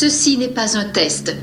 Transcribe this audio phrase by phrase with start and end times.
[0.00, 1.34] Ceci n'est pas un test.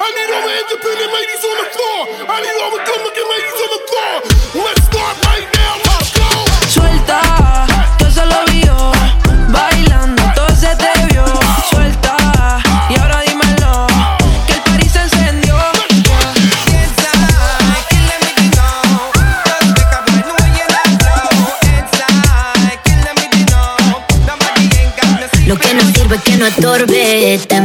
[0.00, 1.98] I need all the independent ladies on the floor.
[2.24, 4.64] I need all the good looking ladies on the floor.
[4.64, 5.76] Let's start right now.
[5.84, 6.19] Let's go.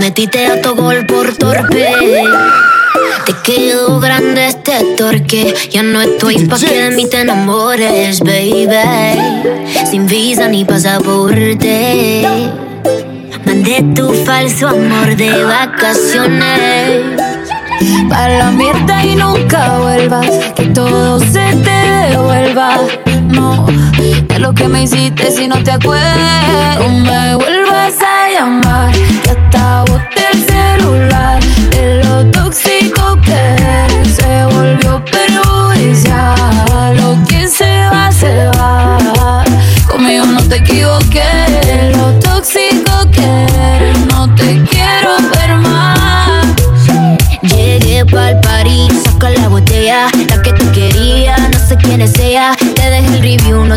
[0.06, 1.88] Metiste a tu gol por torpe.
[3.26, 5.52] Te quedó grande este torque.
[5.72, 8.68] Ya no estoy pa' que de mí te enamores, baby.
[9.90, 12.22] Sin visa ni pasaporte.
[13.48, 17.20] Mandé tu falso amor de vacaciones.
[18.08, 20.30] Para la mierda y nunca vuelvas.
[20.56, 21.80] Que todo se te
[22.12, 22.78] devuelva.
[23.34, 23.66] No,
[24.28, 26.78] de lo que me hiciste si no te acuerdas.
[27.08, 28.94] Me vuelvas a llamar.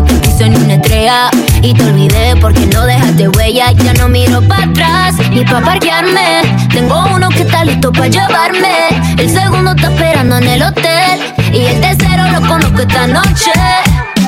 [0.03, 1.29] Te puse ni una estrella.
[1.61, 3.71] Y te olvidé porque no dejaste huella.
[3.71, 6.41] Ya no miro para atrás ni pa' parquearme.
[6.71, 8.89] Tengo uno que está listo para llevarme.
[9.17, 11.19] El segundo está esperando en el hotel.
[11.53, 13.51] Y el tercero lo conozco esta noche.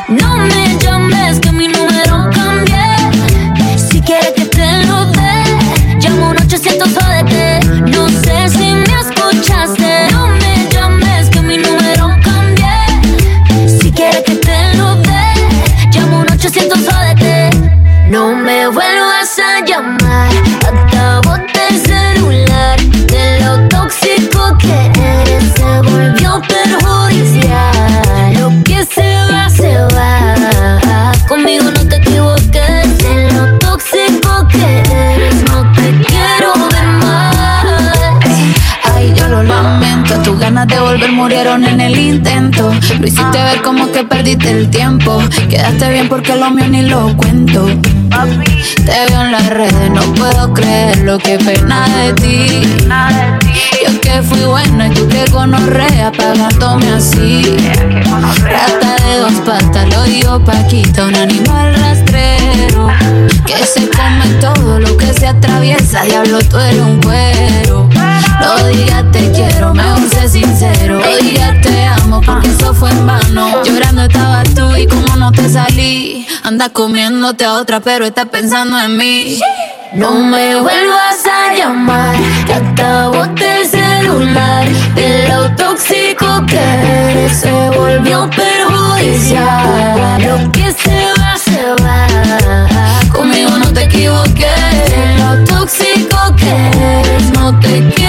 [0.07, 1.10] No me llames
[41.21, 42.73] murieron en el intento.
[42.99, 45.21] Lo hiciste ver como que perdiste el tiempo.
[45.49, 47.67] Quedaste bien porque lo mío ni lo cuento.
[48.85, 52.61] Te veo en las redes, no puedo creer lo que pena de ti.
[53.85, 57.55] Yo que fui buena y tú que conorrea pagándome así.
[58.43, 62.87] Rata de dos patas, lo digo Paquita, un animal rastrero.
[63.45, 67.89] Que se come todo lo que se atraviesa, diablo, tú eres un cuero.
[68.41, 70.99] No digas te quiero, me sé sincero.
[70.99, 73.63] No digas te amo, porque eso fue en vano.
[73.63, 76.27] Llorando estaba tú y como no te salí.
[76.43, 79.39] Anda comiéndote a otra, pero estás pensando en mí.
[79.93, 82.15] No me vuelvas a llamar,
[82.47, 84.67] que acabo el celular.
[84.95, 90.21] De lo tóxico que se volvió perjudicial.
[90.23, 92.07] Lo que se va, se va.
[93.11, 94.89] Conmigo no te equivoques.
[94.89, 98.00] De lo tóxico que no te quiero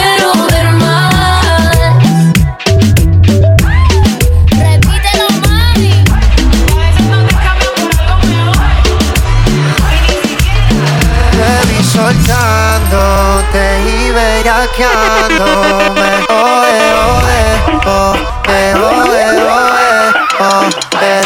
[14.12, 16.11] bellaqueándome.
[16.29, 17.41] Oe, oe,
[17.87, 18.14] oh,
[18.49, 19.25] eh, oe,
[20.41, 20.69] oh,
[21.00, 21.23] eh.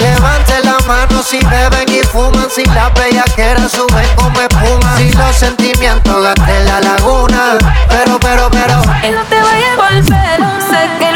[0.00, 4.96] Levante la mano si beben y fuman, si la bellaquera suben como espuma.
[4.96, 7.58] Si los sentimientos gasten la laguna.
[7.88, 8.82] Pero, pero, pero.
[9.02, 10.40] Y no te vayas a volver.
[10.70, 11.13] Sé que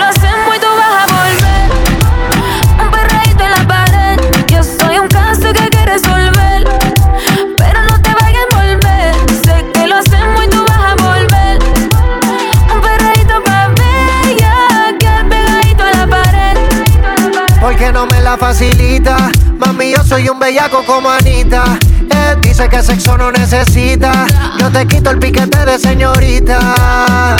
[17.99, 19.17] no me la facilita.
[19.59, 21.65] Mami, yo soy un bellaco como Anita.
[22.59, 24.27] Dice que sexo no necesita.
[24.59, 27.37] Yo te quito el piquete de señorita.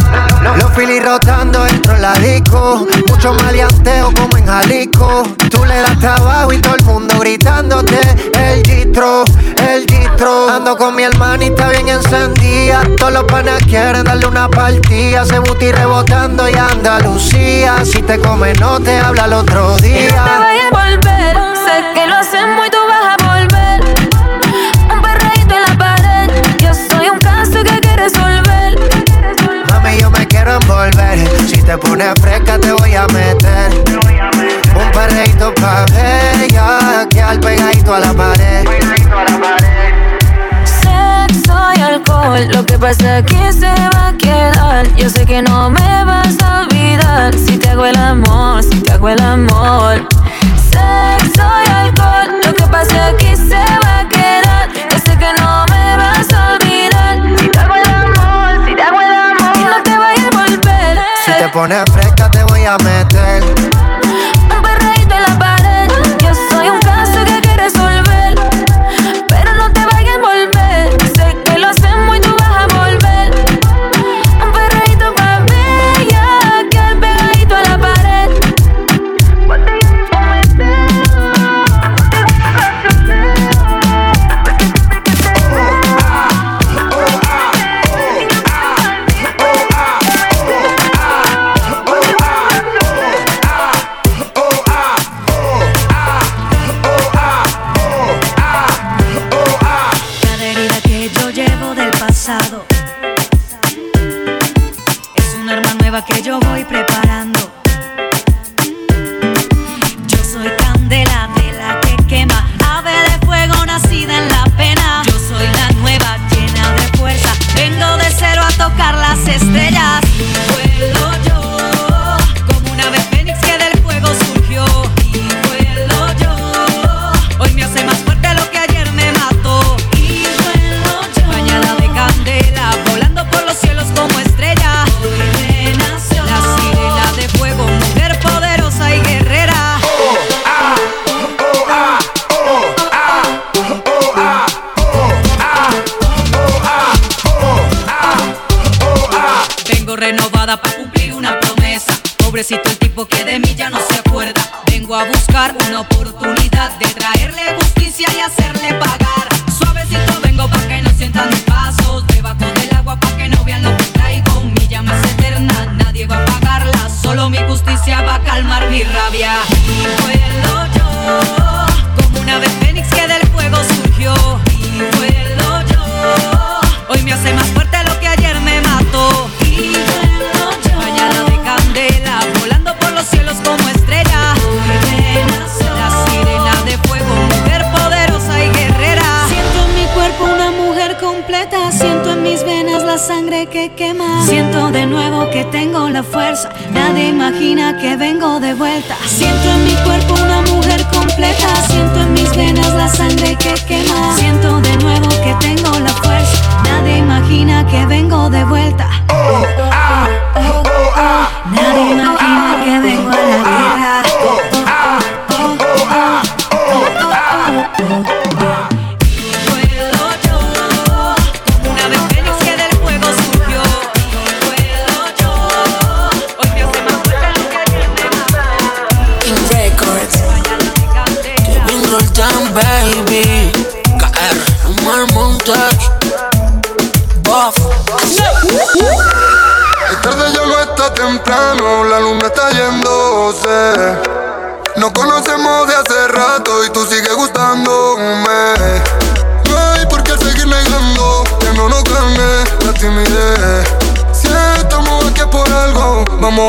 [0.57, 2.87] Los filis rotando dentro de la disco.
[3.09, 5.25] Mucho maleanteo como en Jalisco.
[5.51, 7.99] Tú le das trabajo y todo el mundo gritándote.
[8.35, 9.25] El distro,
[9.69, 10.51] el distro.
[10.51, 12.85] Ando con mi hermanita bien encendida.
[12.97, 15.25] Todos los panas quieren darle una partida.
[15.25, 17.85] Se buti rebotando y Andalucía.
[17.85, 20.23] Si te come, no te habla el otro Y no te día.
[20.39, 21.37] vayas a volver.
[21.67, 22.68] Sé que lo hacemos y
[30.29, 31.19] quiero envolver.
[31.49, 33.73] Si te pones fresca, te voy a meter.
[34.75, 38.65] Un perreíto pa' bella, que al pegadito a la pared.
[40.65, 44.87] Sexo y alcohol, lo que pasa aquí se va a quedar.
[44.97, 48.93] Yo sé que no me vas a olvidar si te hago el amor, si te
[48.93, 50.07] hago el amor.
[50.71, 54.69] Sexo y alcohol, lo que pasa aquí se va a quedar.
[54.91, 56.68] Yo sé que no me vas a olvidar
[61.59, 61.98] on that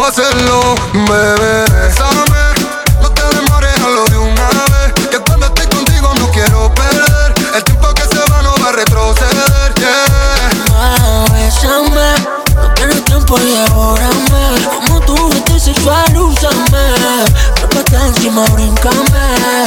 [0.09, 0.75] hacerlo,
[1.07, 1.65] bebé.
[1.69, 2.43] Bésame,
[3.01, 5.07] no te demores, lo de una vez.
[5.09, 7.33] Que cuando estoy contigo no quiero perder.
[7.53, 11.25] El tiempo que se va no va a retroceder, yeah.
[11.31, 12.13] Bésame,
[12.55, 14.67] no tienes tiempo y devórame.
[14.87, 16.95] Como tú viste sexual, úsame.
[17.55, 19.65] Trépate encima, brincame.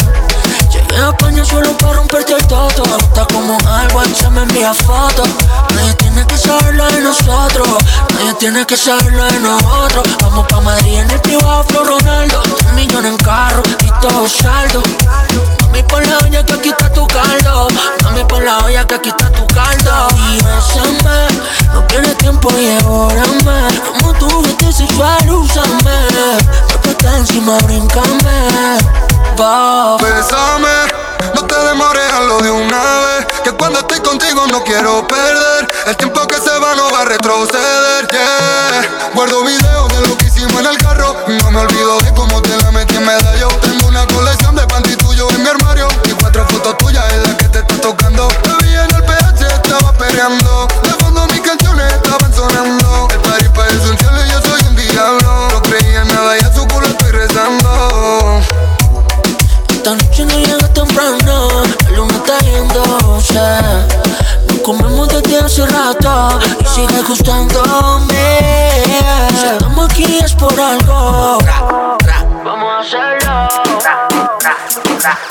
[0.72, 2.82] Llegué a España solo para romperte el toto.
[2.82, 5.28] Gusta como algo y se me envía fotos.
[5.74, 7.68] Nadie tiene que saberlo de nosotros.
[8.14, 10.04] Nadie tiene que saberlo de nosotros.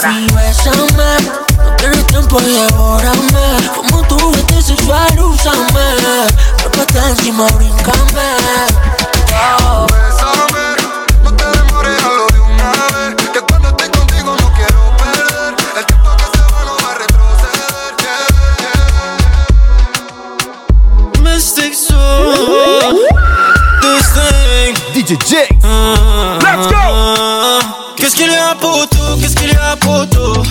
[0.03, 0.81] Y bésame,
[1.57, 3.69] no tienes tiempo y devórame.
[3.75, 5.95] Como tú viste sexual, úsame.
[6.57, 8.31] Trépate encima, brincame.
[9.63, 9.85] Oh.
[9.85, 10.75] Bésame,
[11.23, 13.29] no te demores, hazlo de una vez.
[13.31, 15.55] Que cuando estoy contigo no quiero perder.
[15.77, 18.27] El tiempo que se va no va a retroceder, yeah,
[21.13, 21.21] yeah.
[21.21, 22.97] Mystic soul.
[23.81, 24.73] This thing.
[24.93, 25.55] DJ Jake.
[26.41, 27.80] Let's go.
[28.10, 28.98] Qu'est-ce qu'il y a poto?
[29.20, 30.42] Qu'est-ce qu'il y a poto?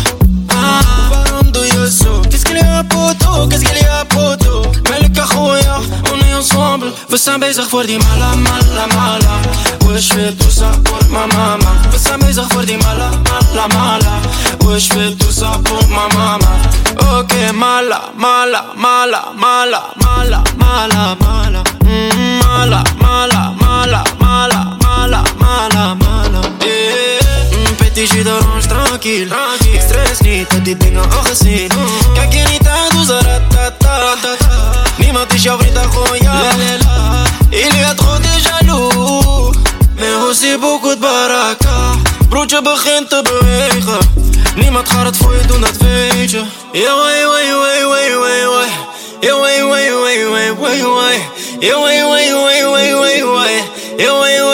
[0.49, 0.79] Ah,
[1.09, 2.21] parando yo so.
[2.29, 3.47] Qu'est-ce qu'il y a poto?
[3.49, 4.61] Qu'est-ce qu'il y a poto?
[4.89, 5.77] مالك اخويا
[6.11, 9.35] on est ensemble بس عم بيزغ فوردي مالا مالا مالا
[9.85, 14.21] وش في tout ça pour ma mama بس عم بيزغ فوردي مالا مالا مالا
[14.65, 16.51] وش في tout ça pour ma mama
[17.19, 25.83] Ok mala mala mala mala mala mala mala Mm, mala mala mala mala mala mala
[26.03, 26.08] mala
[28.00, 29.34] Mm, d'orange tranquille
[29.72, 31.70] Ik stress niet, heb die dingen al gezien
[32.14, 34.36] Kijk je niet uit hoe ze ratatata
[34.98, 36.50] Niemand is jouw vriend, dan gewoon ja
[37.50, 39.56] Il y a trop de jaloux
[39.96, 41.94] Mais aussi beaucoup de baraka
[42.28, 43.98] Broertje begint te bewegen
[44.54, 48.46] Niemand gaat het voor je doen, dat weet je Yeah, way, way, way, way, way,
[48.46, 48.68] way
[49.20, 51.18] Yeah, way, way, way, way, way, way
[51.60, 53.62] Yeah, way, way, way, way, way, way
[53.96, 54.49] Yeah, way, way,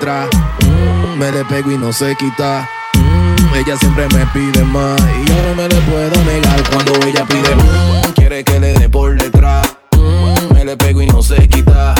[0.00, 2.68] Mm, me le pego y no se quita.
[2.94, 7.26] Mm, ella siempre me pide más y yo no me le puedo negar cuando ella
[7.26, 7.56] pide.
[7.56, 9.66] mm, quiere que le dé por detrás.
[9.96, 11.96] Mm, me le pego y no se quita.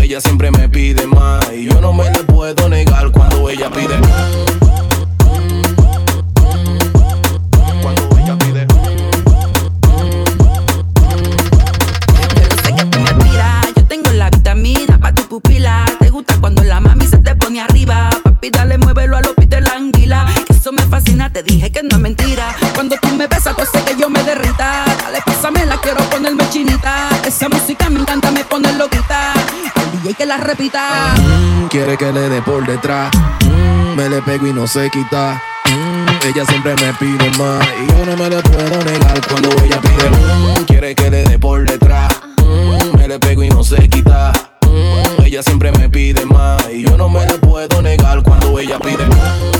[0.00, 2.89] Ella siempre me pide más y yo no me le puedo negar
[30.60, 33.10] Mm, quiere que le dé por detrás.
[33.46, 35.42] Mm, me le pego y no se quita.
[35.64, 37.66] Mm, ella siempre me pide más.
[37.80, 40.10] Y yo no me le puedo negar cuando ella pide.
[40.10, 40.64] más.
[40.66, 42.12] quiere que le dé por detrás.
[42.94, 44.32] me le pego y no se quita.
[45.24, 46.62] ella siempre me pide más.
[46.70, 49.06] Y yo no me le puedo negar cuando ella pide.
[49.06, 49.59] más.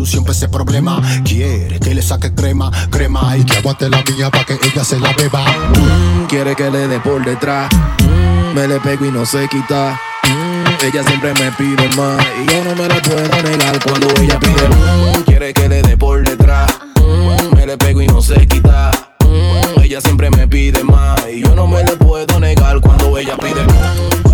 [0.00, 0.98] solución para ese problema.
[1.24, 4.98] Quiere que le saque crema, crema y que aguante la mía para que ella se
[4.98, 5.44] la beba.
[5.44, 7.68] Mm, quiere que le dé por detrás.
[8.02, 10.00] Mm, me le pego y no se quita.
[10.24, 14.40] Mm, ella siempre me pide más y yo no me la puedo negar cuando ella
[14.40, 15.24] pide.
[15.26, 16.70] quiere que le dé por detrás.
[17.54, 18.90] me le pego y no se quita.
[19.82, 24.29] ella siempre me pide más y yo no me la puedo negar cuando ella pide.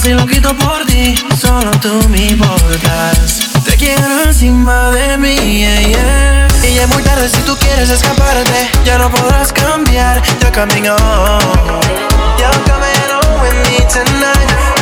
[0.00, 3.50] casi loquito por ti, solo tú me importas.
[3.64, 6.48] Te quiero encima de mí, yeah, yeah.
[6.62, 10.96] Y ya es muy tarde si tú quieres escaparte, ya no podrás cambiar, ya camino.
[12.38, 14.79] You're coming home with me tonight.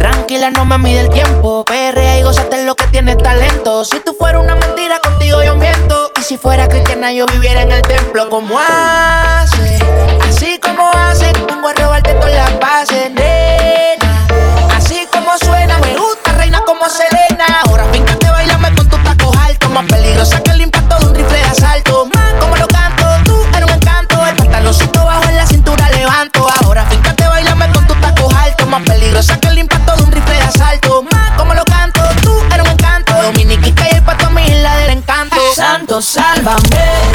[0.00, 1.64] Tranquila, no me mide el tiempo.
[1.64, 3.84] Perrea y gozate lo que tienes talento.
[3.84, 6.10] Si tú fueras una mentira, contigo yo miento.
[6.18, 8.28] Y si fuera cristiana, yo viviera en el templo.
[8.28, 9.78] Como hace,
[10.28, 12.87] así como hace, vengo a robarte todas las paz.
[36.00, 37.07] sálvame.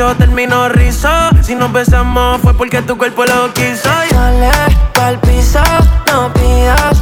[0.00, 1.08] negocio terminó rizo.
[1.42, 3.88] Si nos besamos fue porque tu cuerpo lo quiso.
[4.10, 4.14] Y...
[4.14, 4.50] Dale,
[4.94, 5.60] pa'l piso,
[6.06, 6.99] no pidas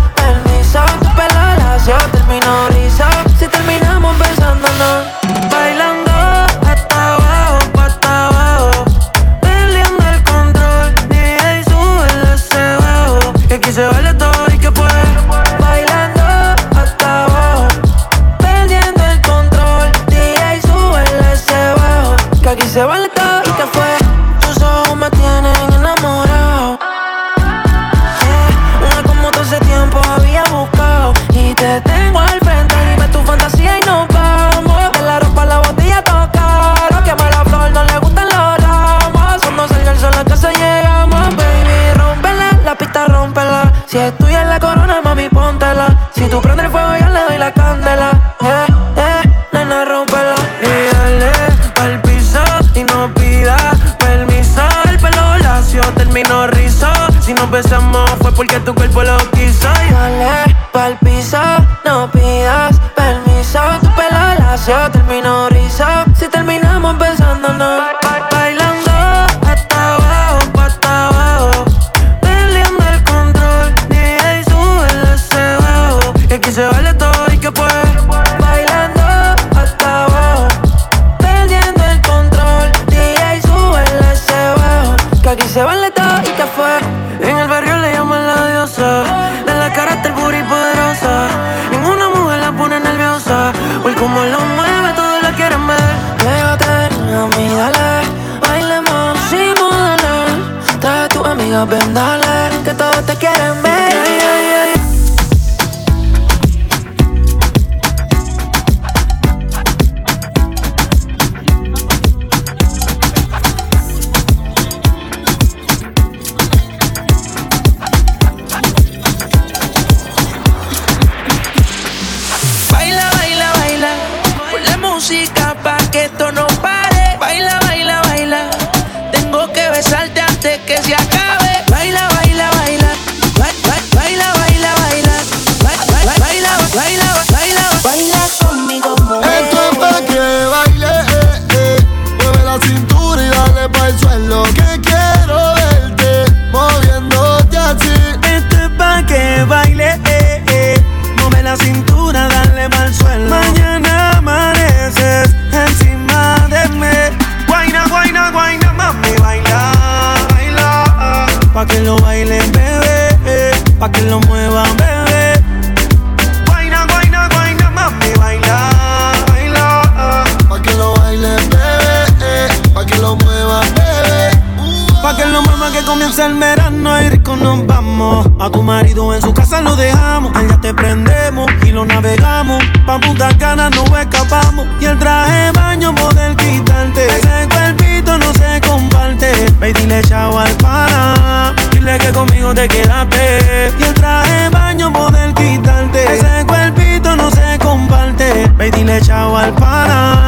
[182.88, 187.04] Pa' Punta Cana no escapamos y el traje baño poder quitarte.
[187.04, 189.30] Ese cuerpito no se comparte.
[189.60, 193.74] Ve dile chao al pana, dile que conmigo te quedaste.
[193.78, 196.14] Y el traje baño poder quitarte.
[196.14, 198.50] Ese cuerpito no se comparte.
[198.56, 200.27] Ve dile chao al pana,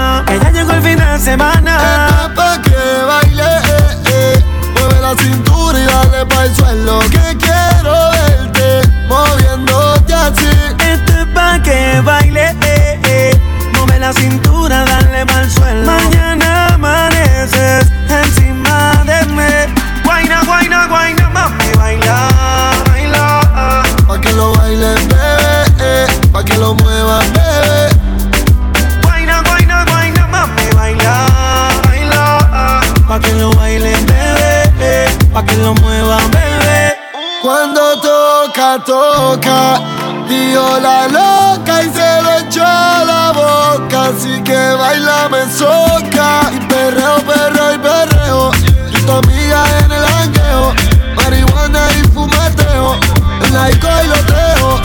[38.84, 40.26] toca, toca.
[40.28, 44.06] Dio la loca y se le echó a la boca.
[44.06, 46.50] Así que baila, me soca.
[46.54, 48.50] Y perreo, perreo y perreo.
[48.90, 50.74] Y tu amiga en el jangueo.
[51.16, 53.00] Marihuana y fumeteo.
[53.44, 54.80] En la disco y lo teo.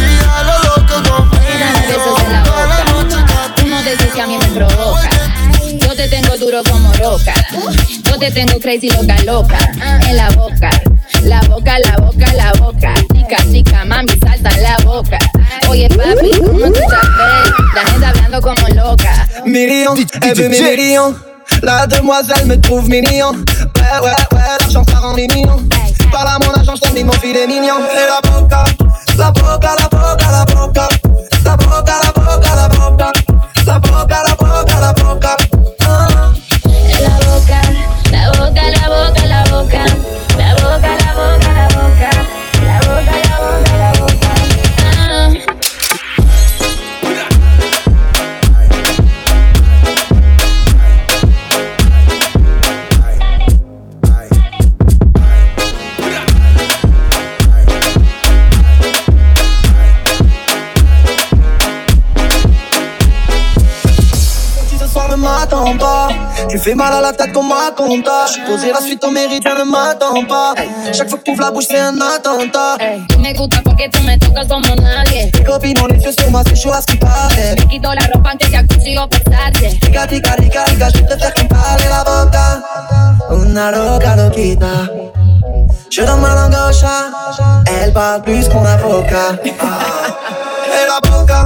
[0.00, 3.54] Y a lo loco la Toda la noche boca.
[3.56, 5.08] Tú no dices que a mí me provoca.
[5.80, 7.34] Yo te tengo duro como roca.
[8.04, 9.58] Yo te tengo crazy loca, loca.
[10.06, 10.70] En la boca.
[11.22, 12.73] La boca, la boca, la boca.
[15.74, 17.52] Oye, papi, ¿cómo tú sabes?
[17.74, 19.26] La gente hablando como loca.
[19.44, 21.16] Mignon, elle millions.
[21.62, 23.34] La demoiselle me trouve mignon.
[23.34, 25.60] Ouais, ouais, ouais, l'argent ça rend les millions.
[26.12, 27.80] Par là, mon agent, je mis mon filet mignon.
[27.90, 28.64] Et la boca,
[29.18, 30.88] la boca, la boca, la boca.
[31.44, 33.12] La boca, la boca, la boca.
[33.66, 35.36] La boca, la boca.
[35.88, 36.06] Ah.
[37.00, 37.60] La boca,
[38.12, 39.84] la boca, la boca, la boca.
[39.88, 39.90] La boca,
[40.36, 40.63] la boca,
[66.64, 68.24] fais mal à la tête comme un compta.
[68.26, 70.54] J'suis posé la suite au méridien, ne m'attends pas.
[70.92, 72.78] Chaque fois que t'ouvres la bouche, c'est un attentat.
[73.18, 75.30] Me gusta porque tú me tocas como nadie.
[75.30, 77.54] Tes copines ont les yeux sur moi, c'est chaud à ce qui paraît.
[77.58, 79.78] Me quito la ropa antes que a Gucci o Versace.
[79.82, 82.62] Rica, rica, rica, rica, je te faire comparer la boca.
[83.30, 84.88] Una loca, loquita.
[85.90, 87.10] Je donne ma langue au chat.
[87.82, 89.36] Elle parle plus qu'on avocat.
[89.44, 91.44] Et la boca,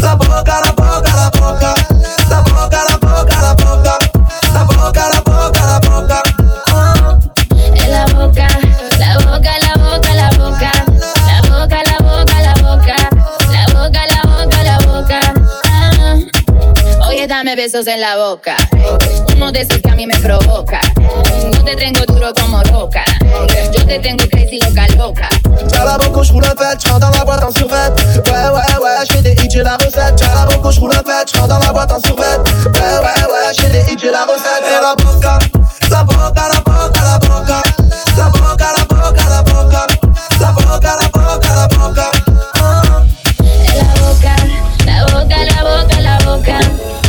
[0.00, 1.79] la boca, la boca, la boca.
[17.50, 18.54] Dame besos en la boca.
[19.34, 20.80] Uno de esos que a mí me provoca.
[21.52, 23.02] No te tengo duro como roca.
[23.76, 25.28] Yo te tengo crazy loca, loca.
[25.68, 27.90] Tiens la banque, je roule un pet, je dans la boîte en survêt.
[28.24, 30.14] Ouais, ouais, ouais, j'ai des hits, j'ai la recette.
[30.14, 31.88] Tiens la banque, je roule un pet, je dans la boca,
[35.90, 37.62] la boca, la boca, la boca.
[38.16, 39.86] La boca, la boca, la boca.
[40.38, 40.96] La boca,
[41.56, 42.10] la boca.
[42.60, 42.82] Ah.
[43.74, 44.36] La boca,
[44.86, 46.58] la boca, la boca, la boca.
[46.58, 46.99] La boca,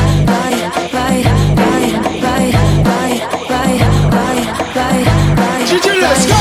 [4.73, 5.03] vai,
[5.35, 5.65] vai.
[5.65, 6.33] DJ Let's go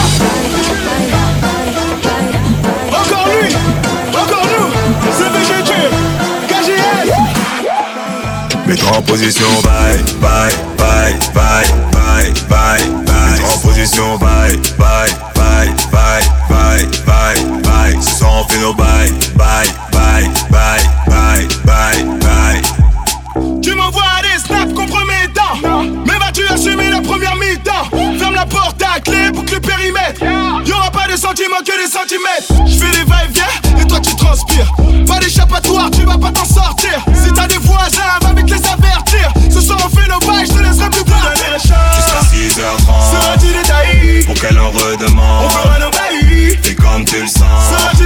[2.97, 3.49] Encore lui
[4.15, 4.69] Encore nous
[5.19, 5.71] C'est VGG
[6.49, 7.09] KGL
[8.67, 13.31] Mets-toi en position, bye, bye, bye, bye, bye, bye, bye.
[13.33, 15.30] Mets-toi en position, bye, bye,
[18.51, 22.63] fait nos bye, bye, bye, bye, bye, bye, bye.
[23.63, 28.19] Tu m'envoies des snaps compromettants Mais vas-tu assumer la première mi-temps.
[28.19, 30.23] Ferme la porte à clé, boucle le périmètre.
[30.67, 32.67] Y'aura pas de sentiments que des centimètres.
[32.67, 34.73] Je fais des va-et-vient et toi tu transpires.
[35.07, 37.05] Pas d'échappatoire, tu vas pas t'en sortir.
[37.15, 39.33] Si t'as des voisins, va vite les avertir.
[39.51, 43.11] Ce soir on fait nos bails, je te laisserai plus partir Jusqu'à 6h30.
[43.13, 45.47] Sera-tu détaillé Pour qu'elle en redemande.
[45.47, 46.59] On fera nos bails.
[46.65, 48.00] Et comme tu le sens,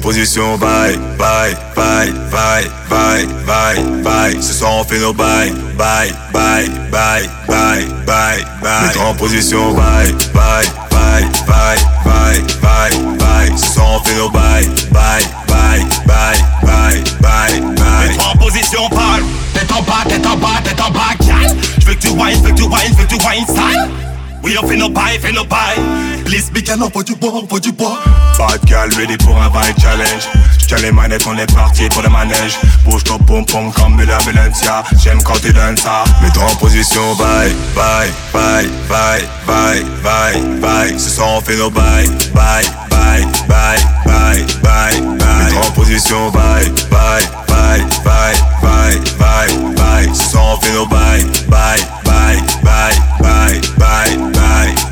[0.00, 4.42] position, bye, bye, bye, bye, bye, bye, bye.
[4.42, 8.98] Ce soir on fait nos bye, bye, bye, bye, bye, bye, bye.
[8.98, 13.56] En position, bye, bye, bye, bye, bye, bye, bye.
[13.56, 18.08] Ce soir on fait nos bye, bye, bye, bye, bye, bye, bye.
[18.08, 19.22] Mets-toi en position, parle.
[19.54, 21.56] Tête en bas, tête en bas, tête en bas, gal.
[21.80, 23.90] J'veux que tu whines, veux que tu whines, veux que tu whines sale.
[24.42, 25.74] We don't feel no buy, feel no buy.
[26.24, 28.04] Please be careful what you want, what you want.
[28.38, 30.59] Bad girl ready for a vibe challenge.
[30.70, 34.04] J'tiens les manettes, on est parti pour le manège Bouge ton pom pom comme de
[34.04, 39.84] la Valencia J'aime quand tu donnes ça Mets-toi en position, bye, bye, bye, bye, bye,
[40.00, 45.66] bye, bye Ce soir on fait nos bye, bye, bye, bye, bye, bye, bye Mets-toi
[45.66, 51.24] en position, bye, bye, bye, bye, bye, bye, bye Ce soir on fait nos bye,
[51.48, 54.89] bye, bye, bye, bye, bye, bye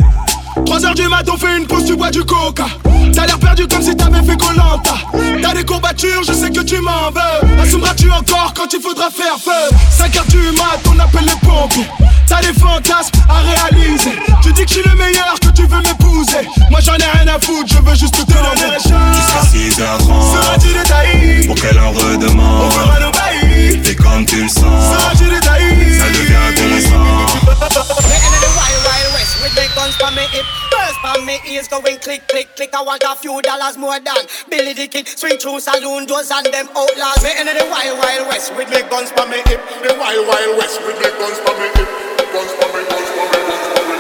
[0.79, 2.67] 3 heures du mat, on fait une pause, tu bois du coca.
[3.13, 4.95] T'as l'air perdu comme si t'avais fait Colanta.
[5.43, 7.61] T'as des courbatures, je sais que tu m'en veux.
[7.61, 9.77] Assumeras-tu encore quand il faudra faire feu?
[9.91, 11.89] 5 heures du mat, on appelle les pompiers.
[12.29, 14.13] T'as des fantasmes à réaliser.
[14.41, 16.47] Tu dis que je suis le meilleur, que tu veux m'épouser.
[16.71, 18.77] Moi j'en ai rien à foutre, je veux juste te donner.
[18.77, 20.59] Jusqu'à 6h30
[31.71, 32.75] me going click, click, click.
[32.75, 35.09] I want a few dollars more than Billy the Kid.
[35.09, 37.23] Swing through saloon doors and them outlaws.
[37.23, 39.61] Me enter the wild, wild west with me guns for me hip.
[39.83, 41.89] The wild, wild west with me guns for me hip.
[42.33, 43.97] Guns for me, guns for me, guns for me.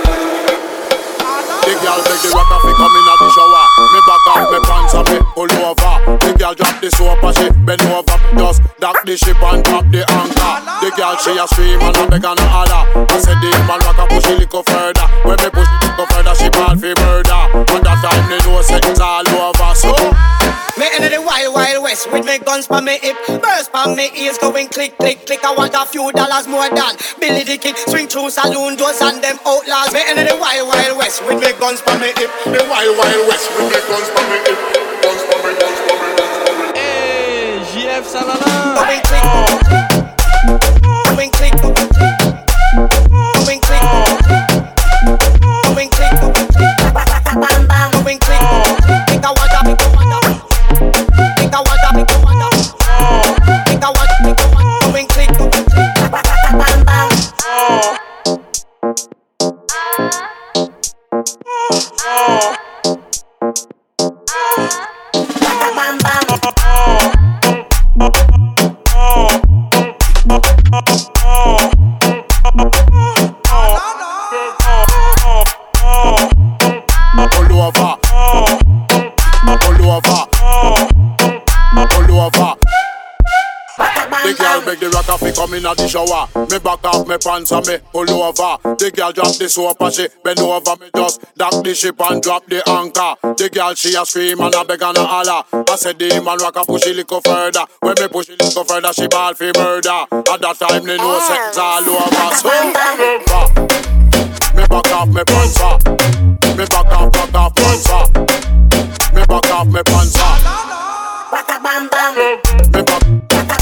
[1.69, 3.68] The girl make the rock fi come inna the shower.
[3.99, 6.19] Me back off me pants and me pull over.
[6.23, 8.15] The girl drop the soap and she bend over.
[8.39, 10.55] Just dock the ship and drop the anchor.
[10.79, 12.87] The girl she a scream and a beg and a holler.
[12.95, 15.03] I said the man rock a push it little further.
[15.27, 17.43] When me push it little further, she ball fi murder.
[17.75, 19.75] And that time they know say it's all over.
[19.75, 20.38] So.
[20.79, 23.16] Me enter the wild, wild west with me guns for me hip.
[23.43, 25.45] Burst for me ears going click, click, click.
[25.45, 27.76] I want a few dollars more than Billy the Kid.
[27.91, 29.93] Swing through saloon doors and them outlaws.
[29.93, 32.31] Me enter the wild, wild west with me guns for me hip.
[32.47, 34.55] The wild, wild west with me guns for me hip.
[35.03, 36.70] Guns for me, guns for me, guns for me.
[36.79, 38.79] Hey, JF Salala.
[38.79, 39.26] Going click,
[41.11, 41.59] going click,
[84.91, 86.28] the rock off come inna the shower.
[86.51, 88.59] Me back off me pants and me pull over.
[88.76, 90.76] The girl drop the soap and she bend over.
[90.80, 93.14] Me just dock the ship and drop the anchor.
[93.36, 95.45] The girl she a scream and a beg and a holler.
[95.53, 97.64] I said the man rock a push it little further.
[97.80, 100.07] When me push it little further, she ball fi murder.
[100.11, 102.34] At that time they know sex all over.
[102.39, 102.49] So
[104.55, 105.82] me back off me pants up.
[106.57, 108.09] Me back off, back off pants up.
[109.14, 110.39] Me back off me pants up.
[112.72, 113.58] Me back, me back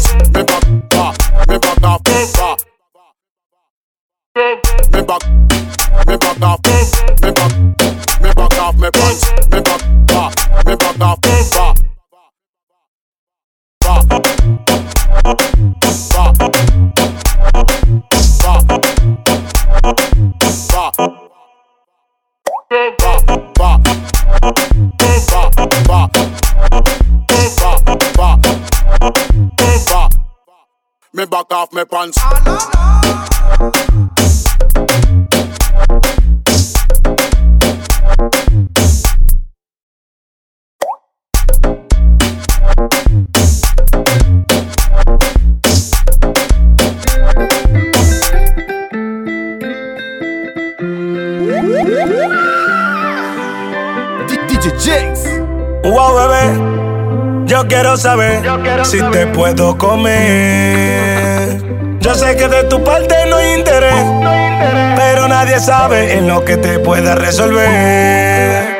[0.00, 1.60] Me back, me back,
[6.06, 7.29] me back,
[31.20, 32.16] Me back off me pants.
[57.70, 58.42] Yo quiero saber
[58.84, 61.62] si te puedo comer.
[62.00, 63.94] Yo sé que de tu parte no hay interés,
[64.96, 68.76] pero nadie sabe en lo que te pueda resolver.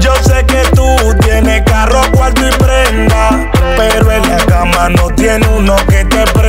[0.00, 0.86] Yo sé que tú
[1.22, 6.45] tienes carro, cuarto y prenda, pero en la cama no tiene uno que te prenda.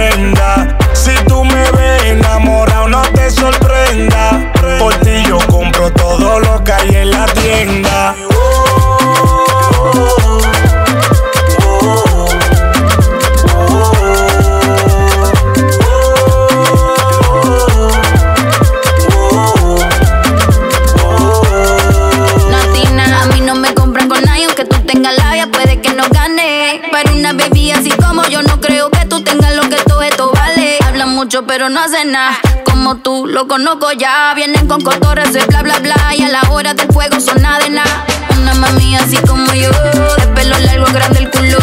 [31.45, 32.37] Pero no hacen nada.
[32.65, 34.33] Como tú, lo conozco ya.
[34.33, 35.95] Vienen con cotorras de bla bla bla.
[36.15, 38.05] Y a la hora del fuego son nada de nada.
[38.37, 41.57] Una mami así como yo, de pelo largo, grande el culo.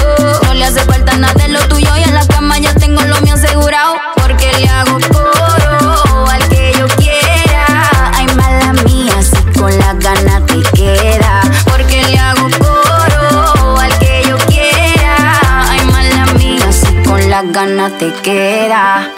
[0.45, 1.89] No le hace falta nada de lo tuyo.
[1.97, 3.97] Y en la cama ya tengo lo mío asegurado.
[4.16, 7.66] Porque le hago coro al que yo quiera.
[8.14, 11.41] Ay, mala mía, si con las ganas te queda.
[11.64, 15.41] Porque le hago coro al que yo quiera.
[15.70, 19.11] Ay, mala mía, si con las ganas te queda.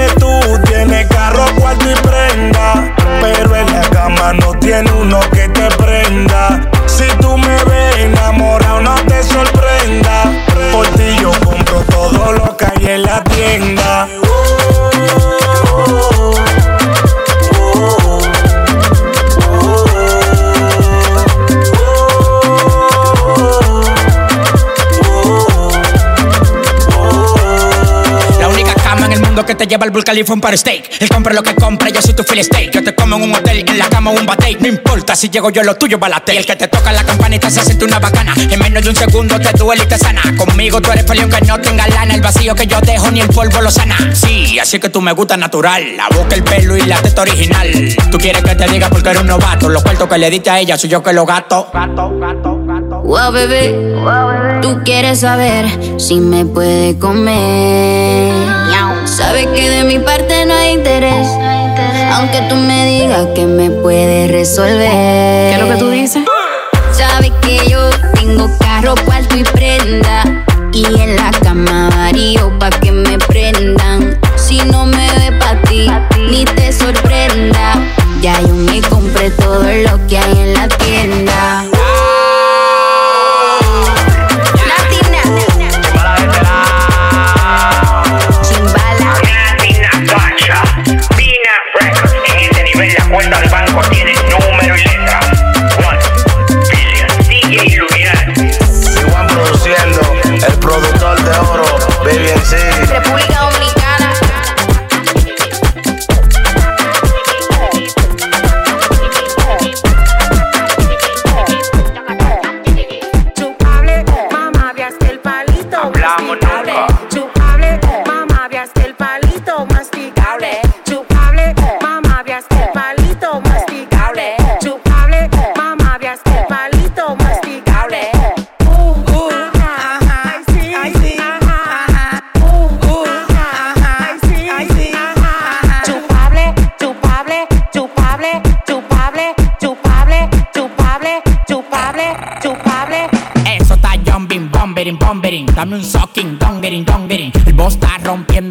[0.00, 5.46] Que tú tienes carro, cuarto y prenda, pero en la cama no tiene uno que
[5.50, 6.58] te prenda.
[6.86, 10.32] Si tú me ves enamorado, no te sorprenda.
[10.72, 14.08] Por ti yo compro todo lo que hay en la tienda.
[29.50, 31.00] Que te lleva al un para steak.
[31.00, 32.70] Él compra lo que compra, yo soy tu fill steak.
[32.70, 34.56] Yo te como en un hotel, en la cama un bate.
[34.60, 36.34] No importa si llego yo, lo tuyo balate.
[36.34, 38.32] Y el que te toca la campanita se siente una bacana.
[38.36, 40.22] En menos de un segundo te duele y te sana.
[40.36, 42.14] Conmigo tú eres feliz que no tenga lana.
[42.14, 43.96] El vacío que yo dejo ni el polvo lo sana.
[44.14, 45.96] Sí, así que tú me gusta natural.
[45.96, 47.72] La boca, el pelo y la teta original.
[48.12, 49.68] Tú quieres que te diga porque eres un novato.
[49.68, 51.26] Los cuartos que le diste a ella soy yo que lo.
[51.26, 52.59] Gato, gato, gato.
[53.04, 53.74] Wow, bebé,
[54.62, 55.66] tú quieres saber
[55.98, 58.32] si me puede comer.
[59.04, 61.26] Sabes que de mi parte no hay interés.
[62.12, 64.88] Aunque tú me digas que me puedes resolver.
[64.88, 66.24] ¿Qué es lo que tú dices?
[66.92, 70.44] Sabes que yo tengo carro, cuarto y prenda.
[70.72, 74.18] Y en la cama varío pa' que me prendan.
[74.36, 75.90] Si no me ve pa' ti,
[76.30, 77.74] ni te sorprenda.
[78.20, 81.69] Ya yo me compré todo lo que hay en la tienda.
[93.10, 95.20] Cuenta del banco tiene número y letra.
[95.86, 95.98] One
[96.70, 97.08] billion.
[97.28, 98.32] DJ Luminar.
[99.00, 100.00] Igual produciendo,
[100.46, 101.64] el productor de oro,
[102.04, 103.39] Baby en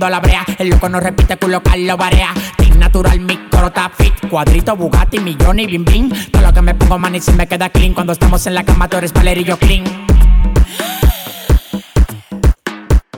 [0.07, 0.45] la brea.
[0.59, 2.33] El loco no repite, culo Carlos Barea.
[2.57, 4.13] Team natural, mi coro está fit.
[4.29, 6.31] Cuadrito, Bugatti, millón y bling bling.
[6.31, 7.93] Todo lo que me pongo, man, y si me queda clean.
[7.93, 9.11] Cuando estamos en la cama, tú eres
[9.43, 9.83] yo clean.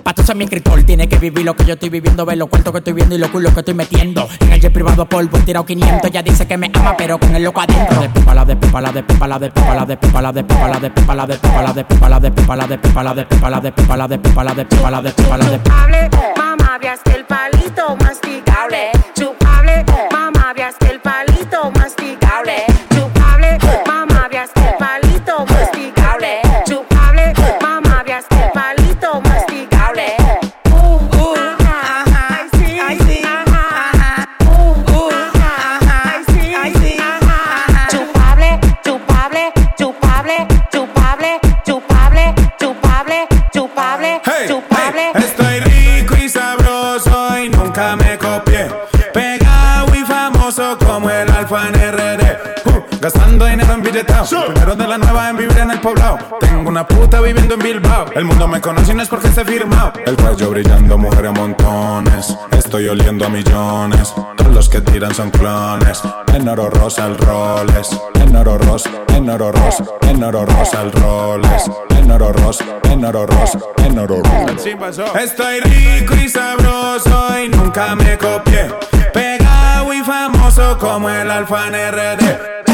[0.03, 2.49] Pa' tú ser mi escritor, tiene que vivir lo que yo estoy viviendo, ver los
[2.49, 4.27] cuentos que estoy viendo y los culos que estoy metiendo.
[4.39, 7.35] En el jet privado polvo, he tirado 500, ella dice que me ama, pero con
[7.35, 8.01] el loco adentro.
[8.01, 11.39] De pipala, de pipala, de pipala, de pipala, de pipala, de pipala, de pipala, de
[11.39, 14.53] pipala, de pipala, de pipala, de pipala, de pipala, de pipala, de pipala, de pipala,
[14.53, 15.59] de pipala, de Chupable,
[16.61, 18.91] mamá, veas que el palito masticable.
[19.13, 22.65] Chupable, mamá, veas que el palito masticable.
[22.93, 23.20] Chupable,
[58.21, 59.93] El mundo me conoce y no es porque esté firmado.
[60.05, 62.37] El cuello brillando, mujeres a montones.
[62.51, 64.13] Estoy oliendo a millones.
[64.37, 66.03] Todos los que tiran son clones.
[66.31, 67.99] En oro rosa el Rolex.
[68.13, 71.71] En oro rosa, en oro rosa, en oro rosa el Rolex.
[71.97, 75.19] En oro rosa, en oro rosa, en oro rosa.
[75.19, 78.71] Estoy rico y sabroso y nunca me copié.
[79.11, 82.70] Pegado y famoso como el alfa en RD.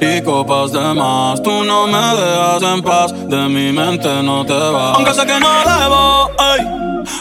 [0.00, 1.42] Y copas de más.
[1.42, 4.96] Tú no me dejas en paz, de mi mente no te vas.
[4.96, 6.60] Aunque sé que no debo ey,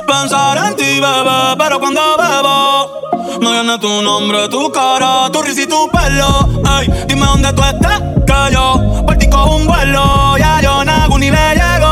[0.08, 5.62] pensar en ti, bebé, pero cuando bebo me viene tu nombre, tu cara, tu risa
[5.62, 6.48] y tu pelo.
[6.80, 10.38] Ey, dime dónde tú estás, que yo por ti cojo un vuelo.
[10.38, 11.88] Ya yo nago ni le llego,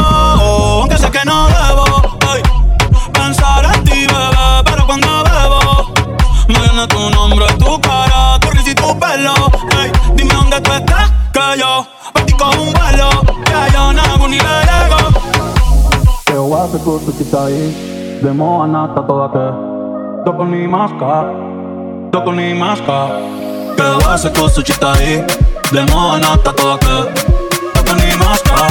[0.81, 1.85] aunque sé que no debo
[2.33, 2.41] ey,
[3.13, 5.93] pensar en ti, bebé, pero cuando bebo
[6.47, 8.08] me viene tu nombre, tu cara,
[10.15, 13.09] dime dónde tú estás, que yo pa' con un vuelo.
[13.45, 14.97] Que yo no hago ni verego.
[16.25, 16.81] Te voy a hacer
[17.37, 18.19] ahí.
[18.21, 20.25] De moa nata toda que.
[20.25, 21.25] Toco ni masca,
[22.11, 23.07] toco ni masca.
[23.77, 25.23] Te voy a hacer curso si ahí.
[25.71, 26.95] De moa nata toda que.
[27.73, 28.67] Toco ni masca,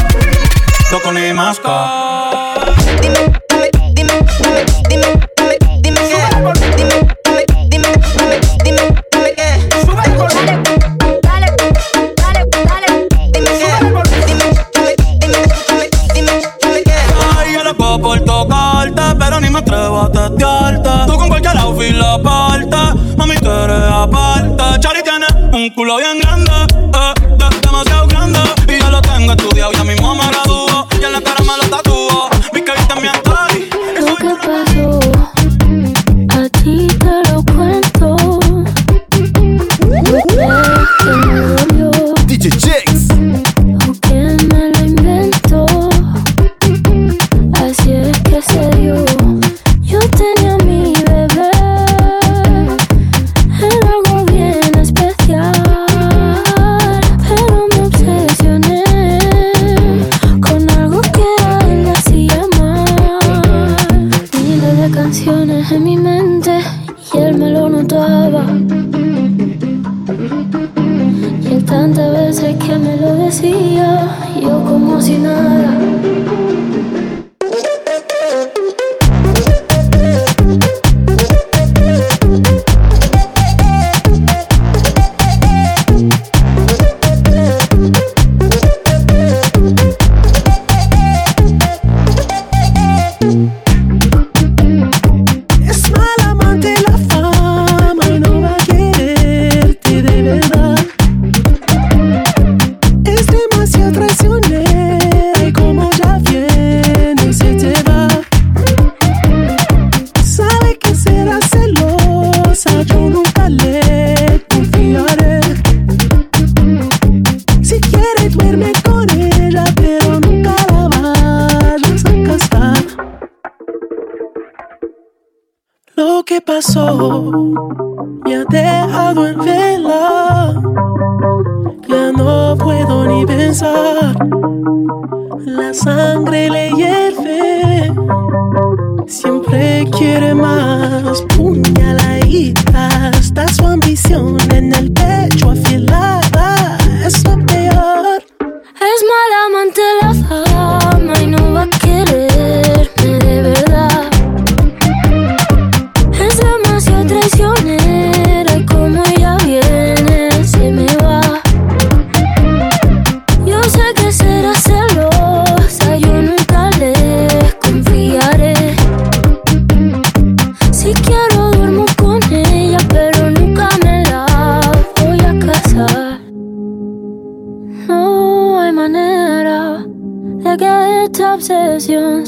[0.90, 1.74] toco ni masca.
[3.00, 5.27] Dime, dime, dime, dime, dime.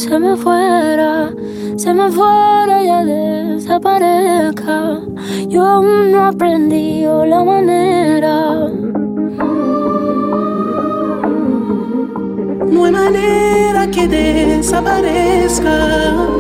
[0.01, 1.31] se me fuera,
[1.77, 4.99] se me fuera, ya desaparezca.
[5.47, 8.71] Yo aún no aprendí la manera.
[12.73, 16.40] No hay manera que desaparezca.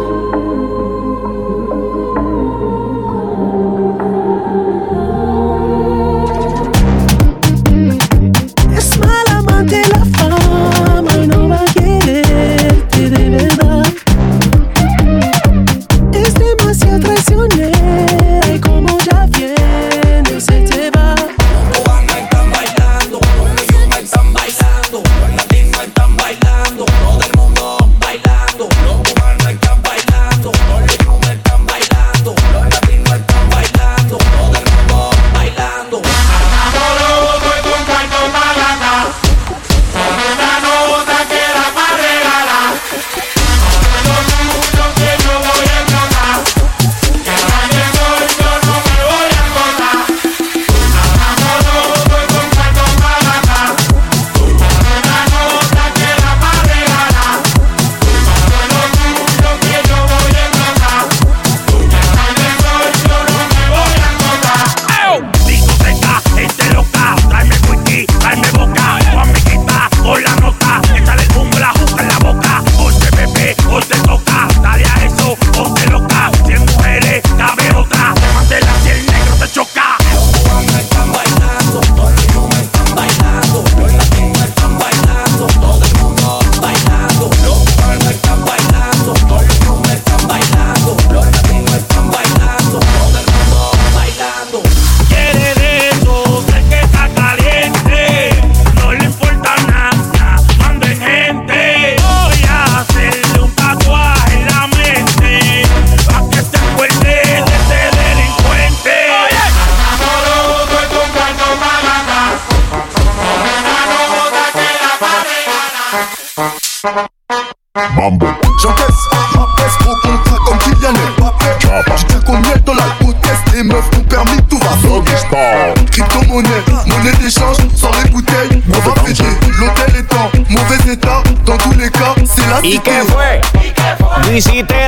[126.87, 129.25] Monnaie d'échange, sans les bouteilles, on va fêter.
[129.59, 132.91] L'hôtel est en mauvais état, dans tous les cas, c'est la ¿Y cité.
[132.91, 133.41] qué fue?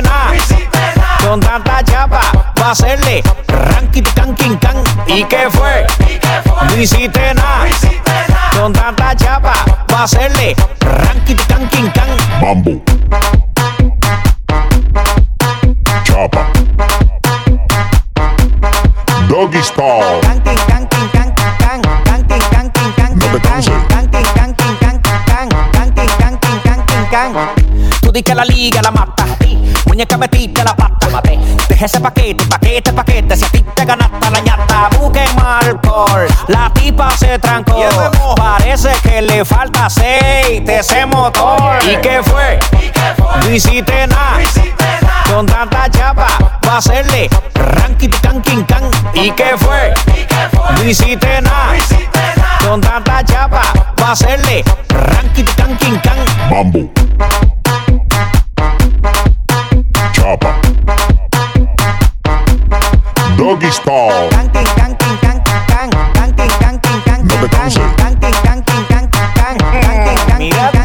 [0.01, 0.33] Nada.
[1.23, 2.19] Con tanta chapa,
[2.59, 4.83] va a hacerle ranking can king can.
[5.07, 5.85] ¿Y qué fue?
[7.33, 7.67] Nada.
[8.57, 9.53] Con tanta chapa,
[9.91, 12.09] va a hacerle ranking can king can.
[12.41, 12.81] Mambo.
[16.05, 16.47] Chapa.
[19.29, 20.21] Doggy style.
[28.01, 29.23] Tú di que la liga la mata.
[29.85, 31.21] Muñeca metiste la pata.
[31.69, 33.37] Deja ese paquete, paquete, paquete.
[33.37, 36.25] Si a ti te ganaste la ñata, busque alcohol.
[36.47, 37.75] La tipa se trancó.
[38.35, 41.77] Parece que le falta aceite ese motor.
[41.83, 42.59] ¿Y qué fue?
[43.41, 44.39] No hiciste nada.
[45.31, 46.29] Con tanta chapa,
[46.67, 48.89] va a hacerle ranking can can.
[49.13, 49.93] ¿Y qué fue?
[50.77, 51.75] No hiciste nada.
[52.65, 53.61] Con tanta chapa,
[53.99, 56.17] va a hacerle ranking can king can.
[56.49, 56.89] Mambo.
[60.13, 60.59] Chapa.
[63.37, 64.29] Doggy style.
[64.29, 65.03] No te canses.
[70.37, 70.82] Mira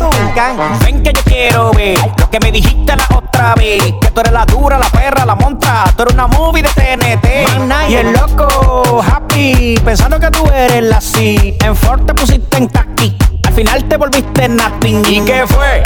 [0.84, 3.82] ven que yo quiero ver lo que me dijiste la otra vez.
[4.00, 5.84] Que tú eres la dura, la perra, la montra.
[5.96, 7.90] Tú eres una movie de TNT.
[7.90, 11.56] Y el loco, happy, pensando que tú eres la C.
[11.60, 13.16] En Ford te pusiste en taqui.
[13.46, 15.04] Al final te volviste nothing.
[15.06, 15.82] ¿Y qué fue?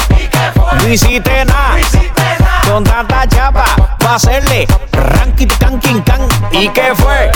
[0.82, 1.76] No hiciste nada.
[2.68, 3.64] Con tanta chapa,
[4.05, 6.20] va a hacerle ranking can king can.
[6.53, 7.30] ¿Y qué fue?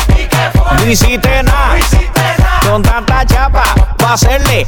[0.76, 1.76] No hiciste nada.
[2.68, 3.64] Con tanta chapa,
[3.98, 4.64] va a hacerle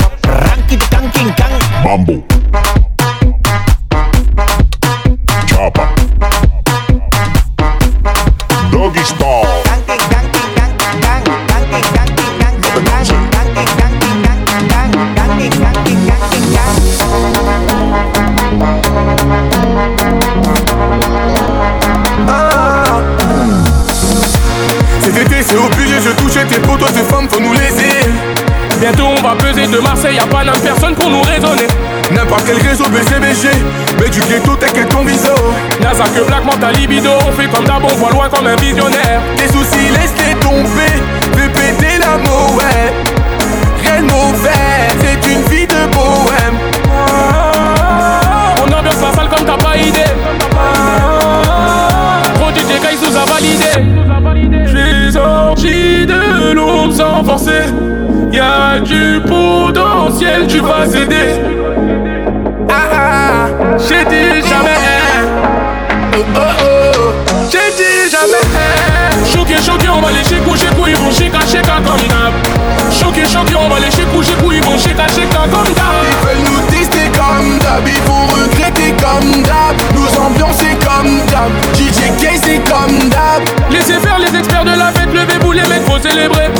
[0.91, 1.53] can king can.
[1.85, 2.25] Mambo.
[5.47, 5.89] Chapa.
[8.71, 9.69] Doggy style.
[25.01, 27.68] Cet été, c'est obligé, je touchais tes potos, ces femmes, faut nous laisser.
[28.91, 31.67] Bientôt on va peser de Marseille, y'a pas de personne pour nous raisonner.
[32.11, 33.51] N'importe quel réseau BCBG,
[34.01, 35.35] mais du ghetto, t'inquiète ton viso.
[35.83, 39.21] Naza que Black ta libido, on fait comme d'hab, on voit loin comme un visionnaire.
[39.37, 41.03] Tes soucis, laisse-les tomber,
[41.37, 42.95] fais péter l'amour, ouais.
[43.83, 46.59] Rien de mauvais, c'est une vie de bohème.
[48.57, 49.77] On ambiance la salle comme t'as pas
[58.99, 61.41] du potentiel, tu vas céder.
[62.69, 63.47] Ah ah,
[63.79, 64.81] j'ai dit jamais.
[66.15, 67.13] Oh oh oh,
[67.51, 68.45] j'ai dit jamais.
[69.33, 72.35] Choqué, choqué, on va les chez coucher, ils vont chez chez comme d'hab.
[72.91, 75.95] Choqué, choqué, on va les chez coucher, ils vont chez chez comme d'hab.
[76.11, 79.77] Ils veulent nous tester comme d'hab, ils vont regretter comme d'hab.
[79.95, 83.43] Nous ambiancer comme d'hab, DJ K c'est comme d'hab.
[83.71, 86.51] Laissez faire les experts de la fête, levez vous les mecs, faut célébrer.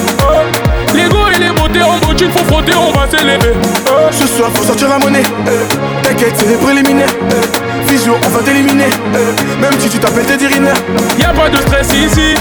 [2.31, 3.53] Faut frotter, on va s'élever.
[3.87, 4.09] Oh.
[4.11, 5.65] Ce soir faut sortir la monnaie, euh.
[6.03, 7.15] t'inquiète c'est les préliminaires.
[7.33, 7.89] Euh.
[7.89, 9.33] Visio on va t'éliminer, euh.
[9.61, 10.73] même si tu t'appelles Teddy Riner.
[11.19, 12.35] Y'a pas de stress ici,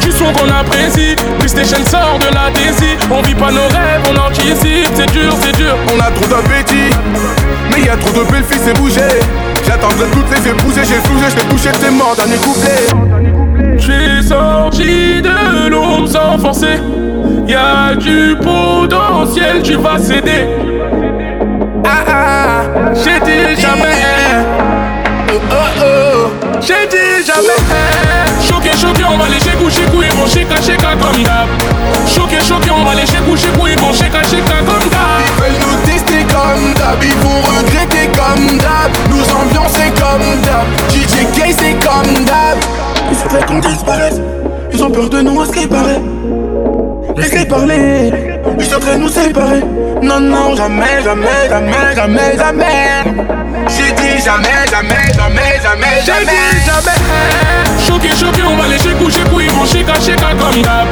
[0.00, 1.16] du son qu'on apprécie.
[1.38, 4.90] PlayStation sort de la désir, on vit pas nos rêves, on anticipe.
[4.94, 5.76] C'est dur, c'est dur.
[5.94, 6.90] On a trop d'appétit,
[7.70, 9.00] mais y a trop de belles filles, c'est bouger.
[9.66, 12.86] J'attendrai toutes les fait bouger, j'ai sougé, j't'ai touché, t'es mort, dernier couplet.
[13.78, 16.78] J'suis sorti de l'ombre sans forcer.
[17.46, 20.48] Y'a du potentiel, tu vas céder.
[21.84, 24.02] Ah ah, j'ai dit jamais.
[25.28, 27.62] Oh oh oh, j'ai dit jamais.
[28.42, 31.46] Choqué, choqué, on va les chez coucher, ils vont chez chez comme d'hab.
[32.08, 35.22] Choqué, choqué, on va les chez coucher, ils vont chez chez comme d'hab.
[35.22, 38.90] Ils veulent nous tester comme d'hab, ils vont regretter comme d'hab.
[39.08, 40.66] Nous ambiancer comme d'hab.
[40.90, 42.58] DJ K c'est comme d'hab.
[43.08, 44.20] Il faudrait qu'on disparaisse.
[44.72, 46.00] Ils ont peur de nous à ce qu'il paraît.
[47.16, 48.12] Laisse-les parler.
[48.58, 49.62] Ils souhaiteraient nous séparer.
[50.02, 53.04] Non, non, jamais, jamais, jamais, jamais, jamais.
[53.68, 56.24] J'ai dit jamais, jamais, jamais, jamais, J'ai jamais.
[56.24, 57.86] dit jamais.
[57.86, 60.86] Choqué, choqué, on va les chez coucher, ils vont chez chez comme d'hab.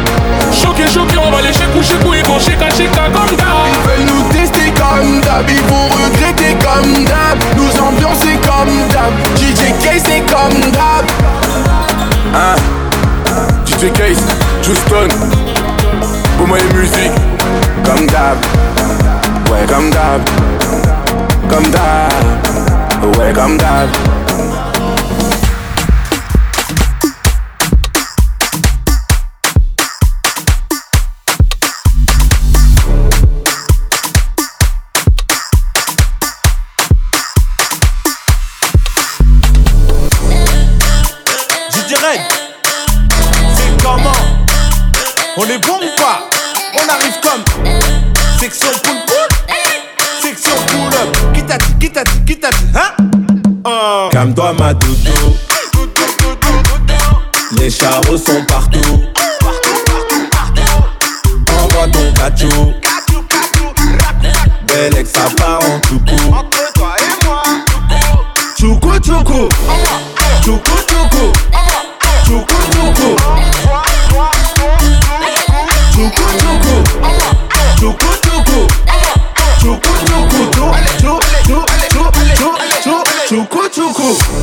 [0.52, 3.56] Choqué, choqué, on va les chez coucher, ils vont chez chez comme d'hab.
[3.68, 7.38] Ils veulent nous tester comme d'hab, ils vont regretter comme d'hab.
[7.56, 9.12] Nous ambiancer comme d'hab.
[9.36, 11.04] DJ K c'est comme d'hab.
[12.34, 12.56] Hein?
[13.66, 14.24] DJ Case,
[14.66, 15.08] Houston,
[16.36, 17.12] pour moi les musiques,
[17.84, 18.38] comme d'hab,
[19.50, 20.20] ouais comme d'hab,
[21.48, 22.14] comme d'hab,
[23.18, 23.90] Ouais, comme d'hab.
[45.36, 45.83] On est bon?
[46.06, 47.42] On arrive comme
[48.38, 49.28] Section pull pull.
[50.20, 51.16] Section pull up.
[51.32, 53.04] Qui t'a dit, qui t'a dit, qui t'a dit, hein
[53.64, 54.10] Oh.
[54.12, 55.36] Calme-toi ma doudou.
[57.58, 59.02] Les charros sont partout.
[61.58, 62.74] Envoie ton cachou
[64.66, 66.34] Belle ex ça part en tout coup
[68.60, 69.48] Choukou choukou
[70.42, 71.32] Choukou choukou Choukou choukou
[72.26, 73.63] Choukou choukou Choukou choukou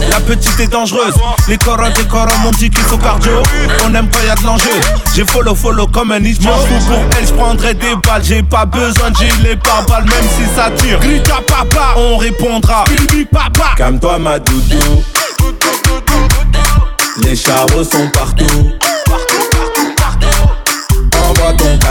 [0.10, 1.14] La petite est dangereuse.
[1.50, 3.44] Les corons des corons m'ont dit qu'ils sont cardio.
[3.86, 4.70] On aime quand y'a de l'enjeu.
[5.14, 6.42] J'ai follow follow comme un fous
[6.88, 8.24] pour elle j'prendrai des balles.
[8.24, 11.00] J'ai pas besoin de gilet par balle Même si ça tire.
[11.00, 12.86] Grite à papa On répondra.
[12.86, 13.76] Bibi papa.
[13.76, 15.04] Calme-toi ma doudou.
[17.24, 18.72] Les charros sont partout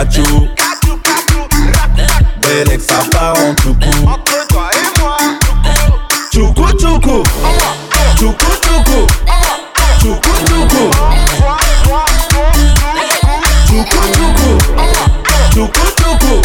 [0.01, 0.49] Pikachu.
[2.41, 4.09] Belek, ça part en tout coup.
[4.09, 5.17] Entre toi et moi.
[6.33, 7.23] Tchoukou, tchoukou.
[8.17, 9.07] Tchoukou, tchoukou.
[10.01, 10.91] Tchoukou, tchoukou.
[15.51, 16.41] Tchoukou, tchoukou.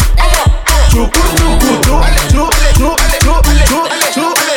[0.90, 1.45] Tchoukou,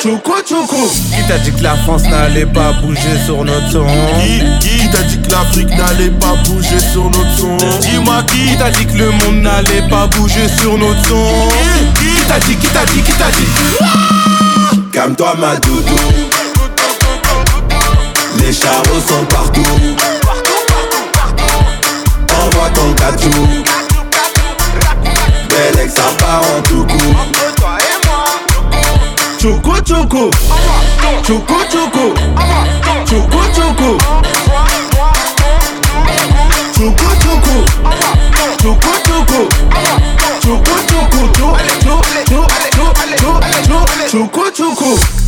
[0.01, 3.85] chou Choukou choukou Qui t'a dit que la France n'allait pas bouger sur notre son
[4.19, 8.69] Qui, qui t'a dit que l'Afrique n'allait pas bouger sur notre son Dis-moi qui t'a
[8.71, 11.49] dit que le monde n'allait pas bouger sur notre son
[11.95, 15.95] Qui t'a dit, qui t'a dit, qui t'a dit Calme-toi ma doudou.
[18.39, 19.61] Les charros sont partout.
[22.41, 23.47] Envoie ton cachou
[25.49, 27.38] Belle ex ça part en tout coup
[29.39, 30.29] Chuku chuku.
[31.23, 32.13] Chuku chuku.
[33.05, 33.97] Chuku chuku.
[36.75, 37.55] Chuku chuku.
[38.61, 39.39] Chuku chuku.
[40.41, 41.29] Chuku chuku.
[41.31, 43.29] Chuku chuku.
[44.11, 45.18] Chuku chuku.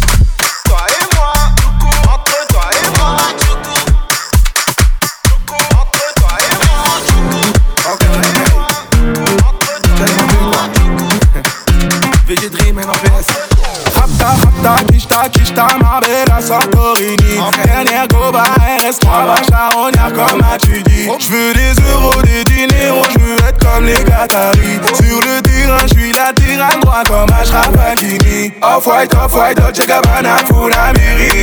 [15.55, 18.43] Ma bella Santorini Dernière goba,
[18.79, 24.03] RS3, va charognard comme as-tu dit J'veux des euros, des diners, j'veux être comme les
[24.03, 24.79] Qataris.
[24.95, 28.51] Sur le terrain, j'suis la tyranne droit comme Ashraf Hakimi.
[28.61, 31.40] Off-white, off-white, Dolce Gabbana, full Amérique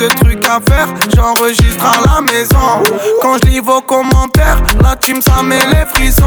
[0.00, 0.99] de trucs à faire.
[1.20, 2.82] J'enregistre à la maison.
[3.20, 6.22] Quand je lis vos commentaires, la team ça met les frissons.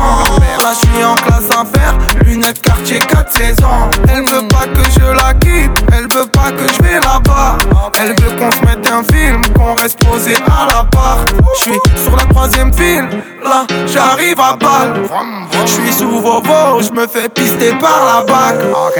[0.59, 1.95] Là je suis en classe à faire.
[2.23, 3.89] Lunettes quartier 4 saisons.
[4.07, 5.83] Elle veut pas que je la quitte.
[5.91, 7.57] Elle veut pas que je vais là-bas.
[7.99, 9.41] Elle veut qu'on se mette un film.
[9.55, 11.27] Qu'on reste posé à l'appart.
[11.57, 13.09] Je suis sur la troisième file.
[13.43, 15.09] Là j'arrive à balle.
[15.65, 16.43] Je suis sous vos.
[16.81, 18.55] Je me fais pister par la bac.
[18.71, 18.99] Ok,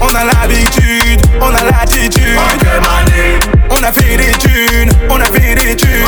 [0.00, 2.38] on a l'habitude, on a l'attitude.
[2.38, 6.04] Ok, on a fait des thunes, on a fait des thunes.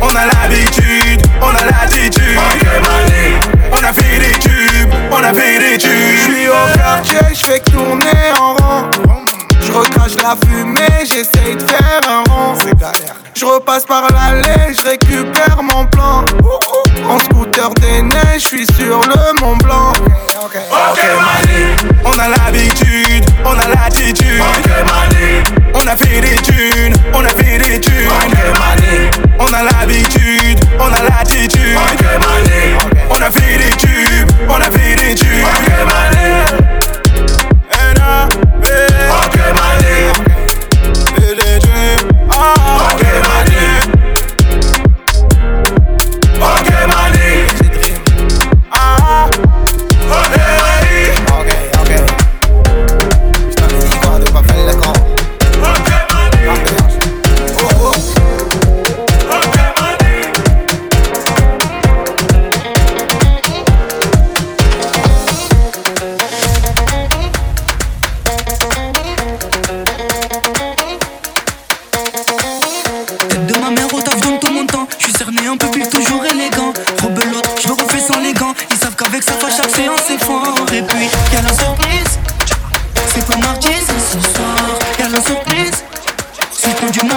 [0.00, 2.38] On a l'habitude, on a l'attitude.
[3.72, 5.90] On a fait des tubes, on a fait des tubes.
[5.90, 8.90] Je suis au quartier, je fais que tourner en rond.
[9.68, 12.54] Je recrache la fumée, j'essaye de faire un rond.
[13.34, 16.24] Je repasse par l'allée, je récupère mon plan.
[17.06, 19.92] En scooter des neiges, je suis sur le Mont Blanc.
[20.42, 24.40] Ok, mané, on a l'habitude, on a l'attitude.
[24.40, 24.70] Ok,
[25.74, 28.08] on a fait des thunes, on a fait des thunes.
[28.08, 28.38] Ok,
[29.38, 31.76] on a l'habitude, on a l'attitude.
[31.76, 32.78] Ok, mané,
[33.10, 35.44] on a fait des tubes, on a fait des tubes.
[35.44, 36.67] Ok,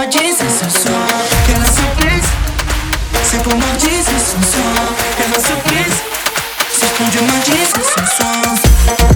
[0.02, 1.06] maudit, c'est ce soir.
[1.48, 2.22] Et la ela
[3.22, 4.74] c'est Se mardi, c'est ce soir.
[5.18, 6.02] Et la surprise,
[6.72, 9.11] c'est pour dieu mardi, c'est ce soir.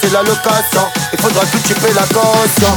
[0.00, 0.86] c'est la location.
[1.12, 2.72] Il faudra que tu payes la caution.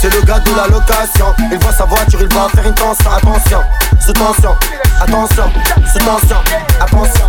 [0.00, 1.34] C'est le gars de la location.
[1.50, 3.10] Il voit sa voiture, il va faire une tension.
[3.10, 3.62] Attention,
[4.00, 4.56] sous tension.
[5.00, 5.50] Attention,
[5.92, 6.36] sous tension.
[6.80, 7.28] Attention,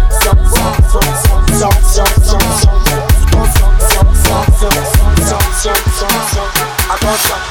[6.90, 7.44] Attention,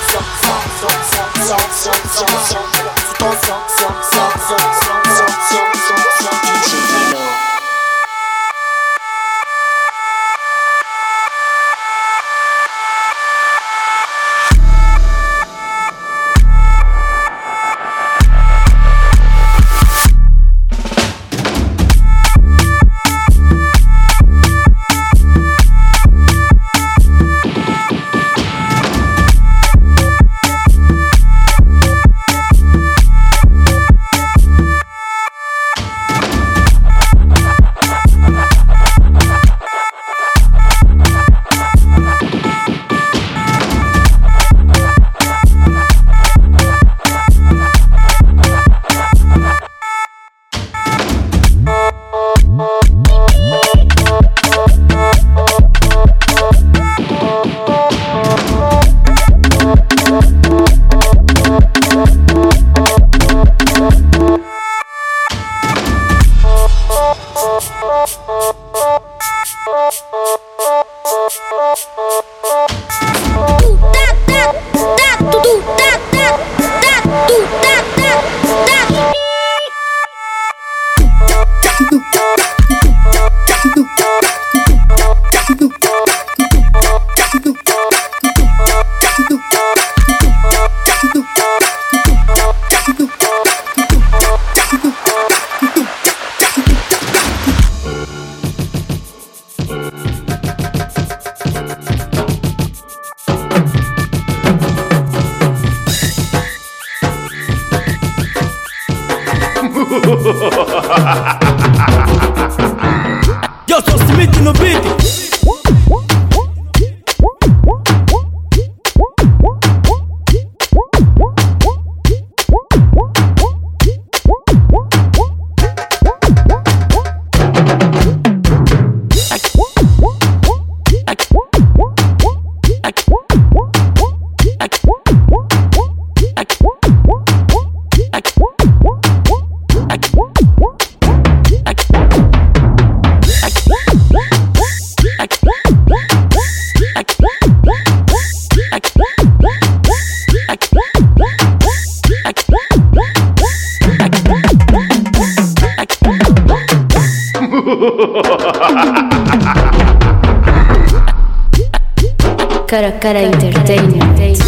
[162.66, 164.41] Cara cara entertainment.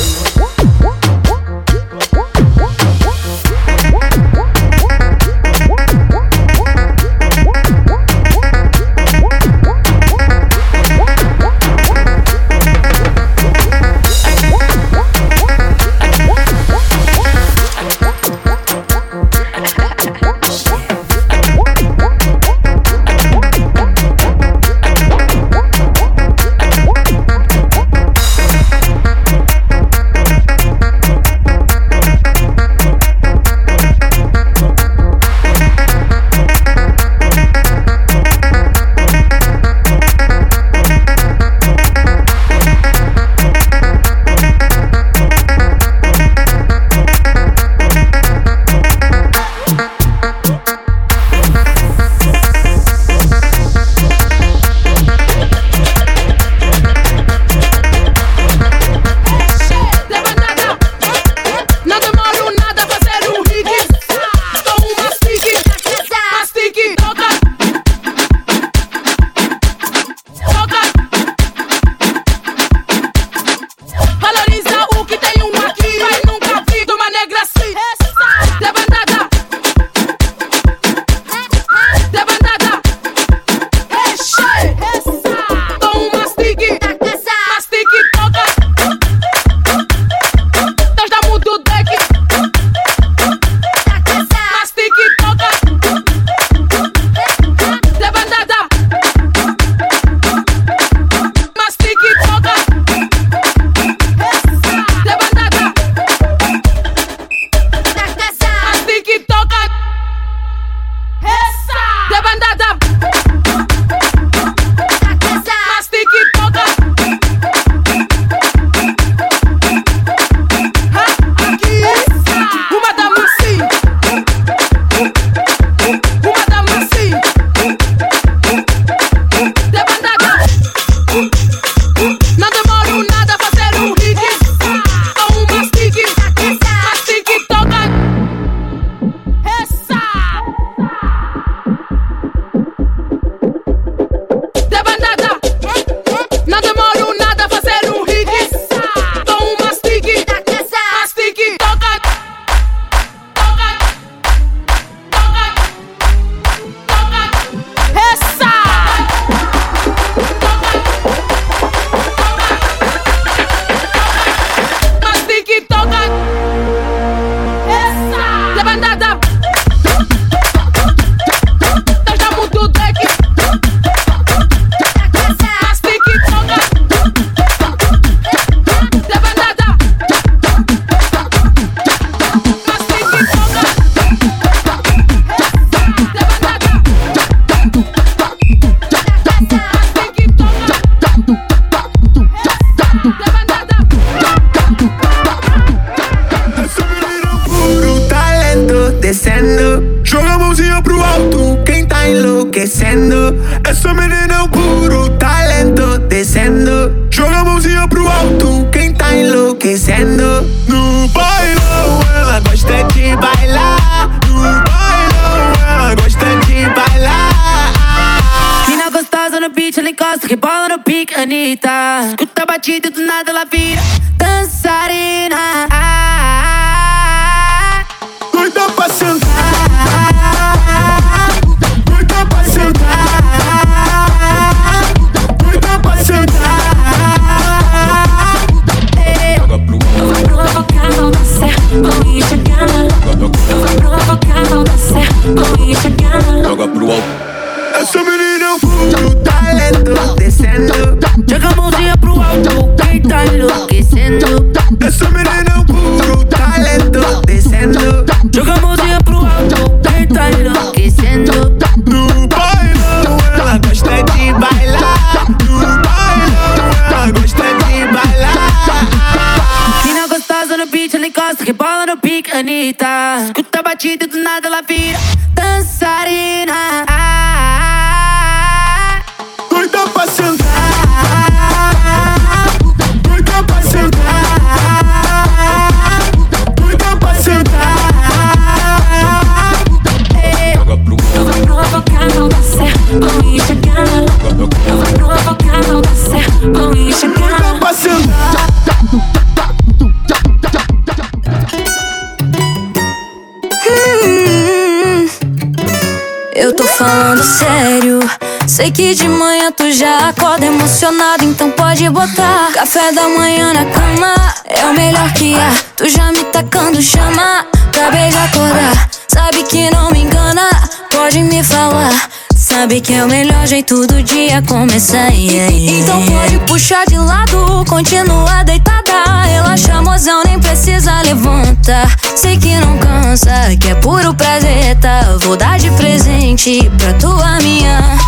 [308.55, 313.64] Sei que de manhã tu já acorda emocionado, então pode botar café da manhã na
[313.64, 314.14] cama.
[314.44, 315.52] É o melhor que há.
[315.74, 317.44] Tu já me tacando chama.
[317.66, 318.90] Acabei de acordar.
[319.09, 320.48] Sabe que não me engana.
[320.89, 322.09] Pode me falar.
[322.36, 325.09] Sabe que é o melhor jeito do dia começar.
[325.09, 325.81] yeah, yeah.
[325.81, 329.22] Então pode puxar de lado, continua deitada.
[329.26, 331.93] Relaxa, mozão, nem precisa levantar.
[332.14, 335.16] Sei que não cansa, que é puro prazer, tá?
[335.22, 337.98] Vou dar de presente pra tua minha.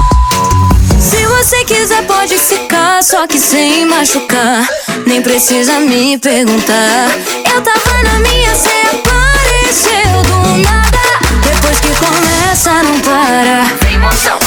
[1.00, 4.66] Se você quiser, pode ficar, só que sem machucar.
[5.06, 7.08] Nem precisa me perguntar.
[7.52, 10.98] Eu tava na minha, cê apareceu do nada.
[11.42, 13.64] Depois que começa, não para.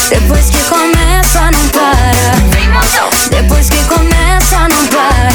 [0.10, 2.30] Depois que começa, não para.
[3.30, 5.30] Depois que começa, não para.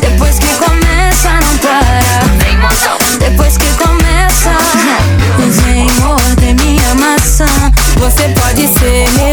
[0.00, 2.02] Depois que começa, não para.
[3.18, 4.50] Depois que começa,
[5.64, 7.46] vem morder minha maçã.
[7.98, 9.31] Você pode ser meu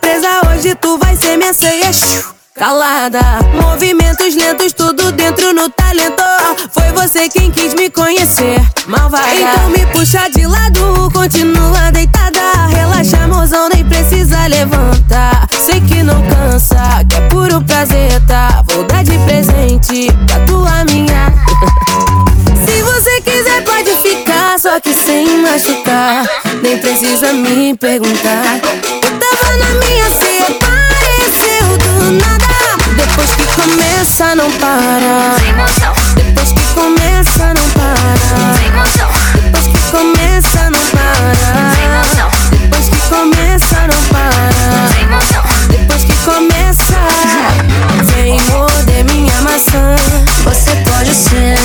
[0.00, 0.40] presa.
[0.50, 1.90] Hoje tu vai ser minha ceia.
[2.54, 3.20] Calada,
[3.54, 6.22] movimentos lentos, tudo dentro no talento.
[6.70, 9.28] Foi você quem quis me conhecer, malvada.
[9.34, 12.66] Então me puxa de lado, continua deitada.
[12.68, 15.46] Relaxa, mozão, nem precisa levantar.
[15.52, 18.64] Sei que não cansa, que é puro prazer, tá?
[18.66, 21.34] Vou dar de presente pra tua minha.
[22.64, 26.24] Se você quiser, pode ficar, só que sem machucar.
[26.62, 28.60] Nem precisa me perguntar.
[29.02, 32.46] Eu tava na minha, cê apareceu do nada.
[32.96, 35.36] Depois que começa, não para.
[36.14, 37.96] Depois que começa, não para.
[39.34, 41.46] Depois que começa, não para.
[42.50, 44.88] Depois que começa, não para.
[45.68, 47.00] Depois que começa,
[48.14, 49.96] vem morder minha maçã.
[50.44, 51.55] Você pode ser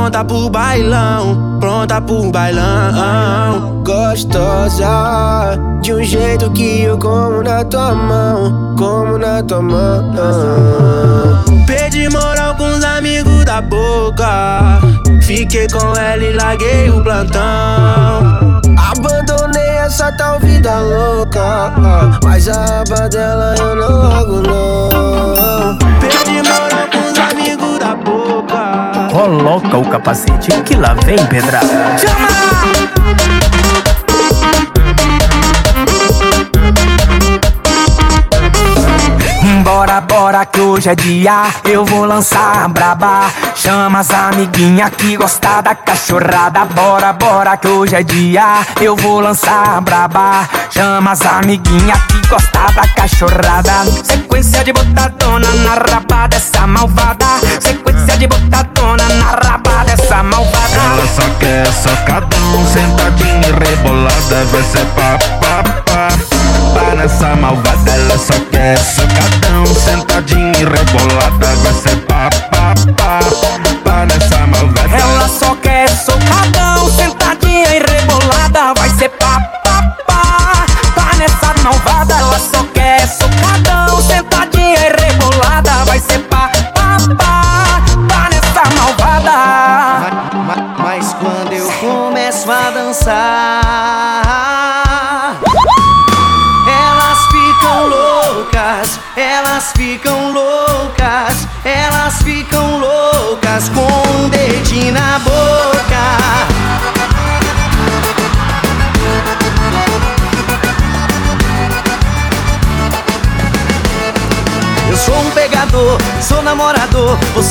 [0.00, 3.82] pronta pro bailão, pronta pro bailão.
[3.84, 10.14] Gostosa, de um jeito que eu como na tua mão, como na tua mão.
[11.66, 14.80] Perdi moral com os amigos da boca.
[15.20, 18.58] Fiquei com ela e larguei o plantão.
[18.78, 21.74] Abandonei essa tal vida louca,
[22.24, 25.76] mas a aba dela eu não logo não.
[26.00, 28.39] Perdi moral com os amigos da boca.
[29.10, 31.66] Coloca o capacete que lá vem pedrada.
[31.66, 32.99] Bora,
[40.80, 41.42] hoje é dia.
[41.64, 43.30] Eu vou lançar braba.
[43.54, 46.64] Chama as amiguinha que gosta da cachorrada.
[46.64, 48.64] Bora, bora que hoje é dia.
[48.80, 50.48] Eu vou lançar braba.
[50.70, 53.84] Chama as amiguinha que gosta da cachorrada.
[54.02, 57.26] Sequência de botadona na raba dessa malvada.
[57.60, 60.76] Sequência de botadona na raba dessa malvada.
[60.76, 64.44] Ela só quer socadão, sentadinha rebolada.
[64.50, 66.29] Vai ser pá, pá, pá.
[66.80, 71.54] Pá nessa malvada, ela só quer socadão, sentadinha e rebolada.
[71.56, 73.20] Vai ser pá, pá, pá.
[73.84, 74.96] Pá nessa malvada.
[74.96, 78.72] Ela só quer socadão, sentadinha e rebolada.
[78.78, 79.59] Vai ser pá.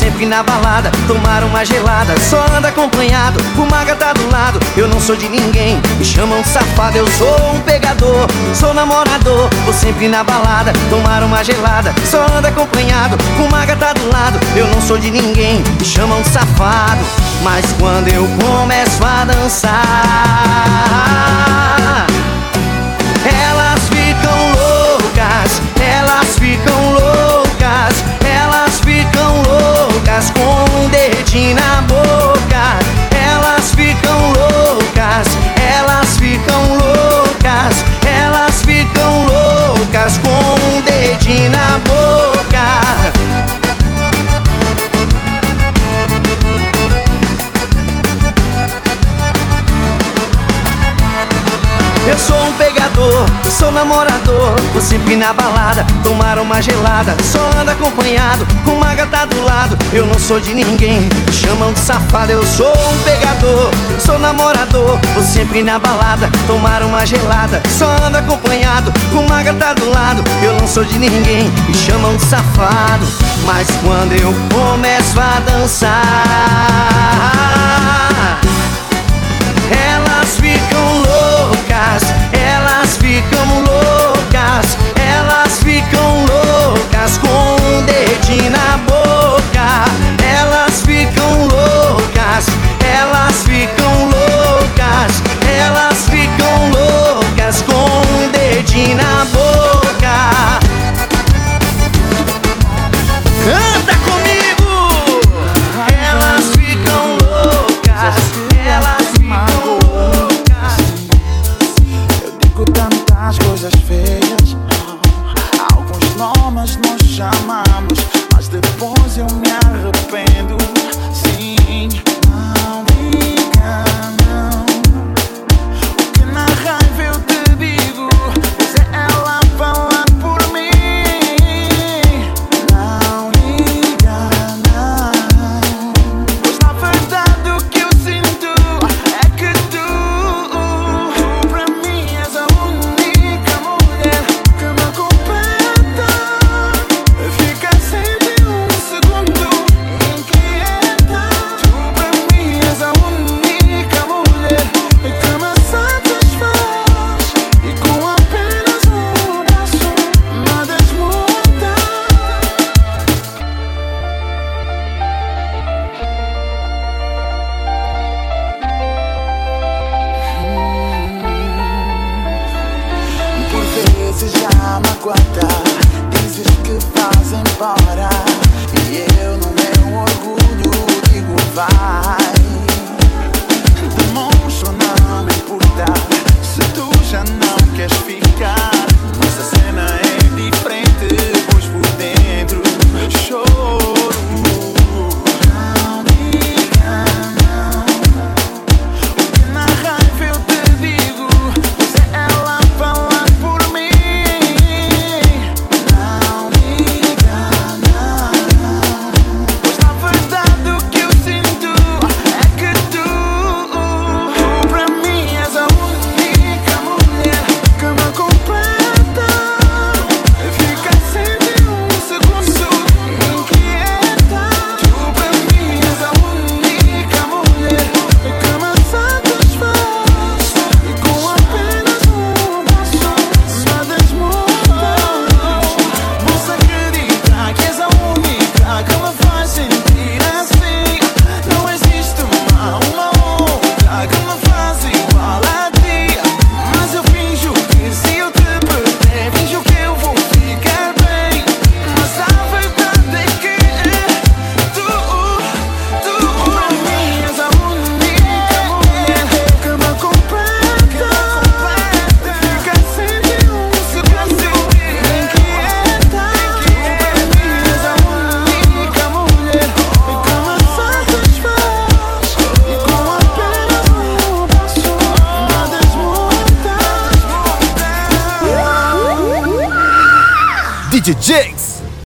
[0.09, 4.87] Sempre na balada, tomar uma gelada Só ando acompanhado, com uma gata do lado Eu
[4.87, 10.07] não sou de ninguém, me chamam safado Eu sou um pegador, sou namorador Vou sempre
[10.07, 14.81] na balada, tomar uma gelada Só ando acompanhado, com uma gata do lado Eu não
[14.81, 17.05] sou de ninguém, me chamam safado
[17.43, 20.69] Mas quando eu começo a dançar
[31.41, 31.88] I'm
[53.59, 54.55] sou namorador.
[54.71, 57.15] Vou sempre na balada, tomar uma gelada.
[57.21, 59.77] Só ando acompanhado, com uma gata do lado.
[59.91, 62.31] Eu não sou de ninguém, me chamam de safado.
[62.31, 63.69] Eu sou um pegador,
[63.99, 64.97] sou namorador.
[65.13, 67.61] Vou sempre na balada, tomar uma gelada.
[67.77, 70.23] Só ando acompanhado, com uma gata do lado.
[70.41, 73.05] Eu não sou de ninguém, me chamam de safado.
[73.45, 75.99] Mas quando eu começo a dançar
[83.21, 88.88] ficam loucas, elas ficam loucas com um dedinho na boca.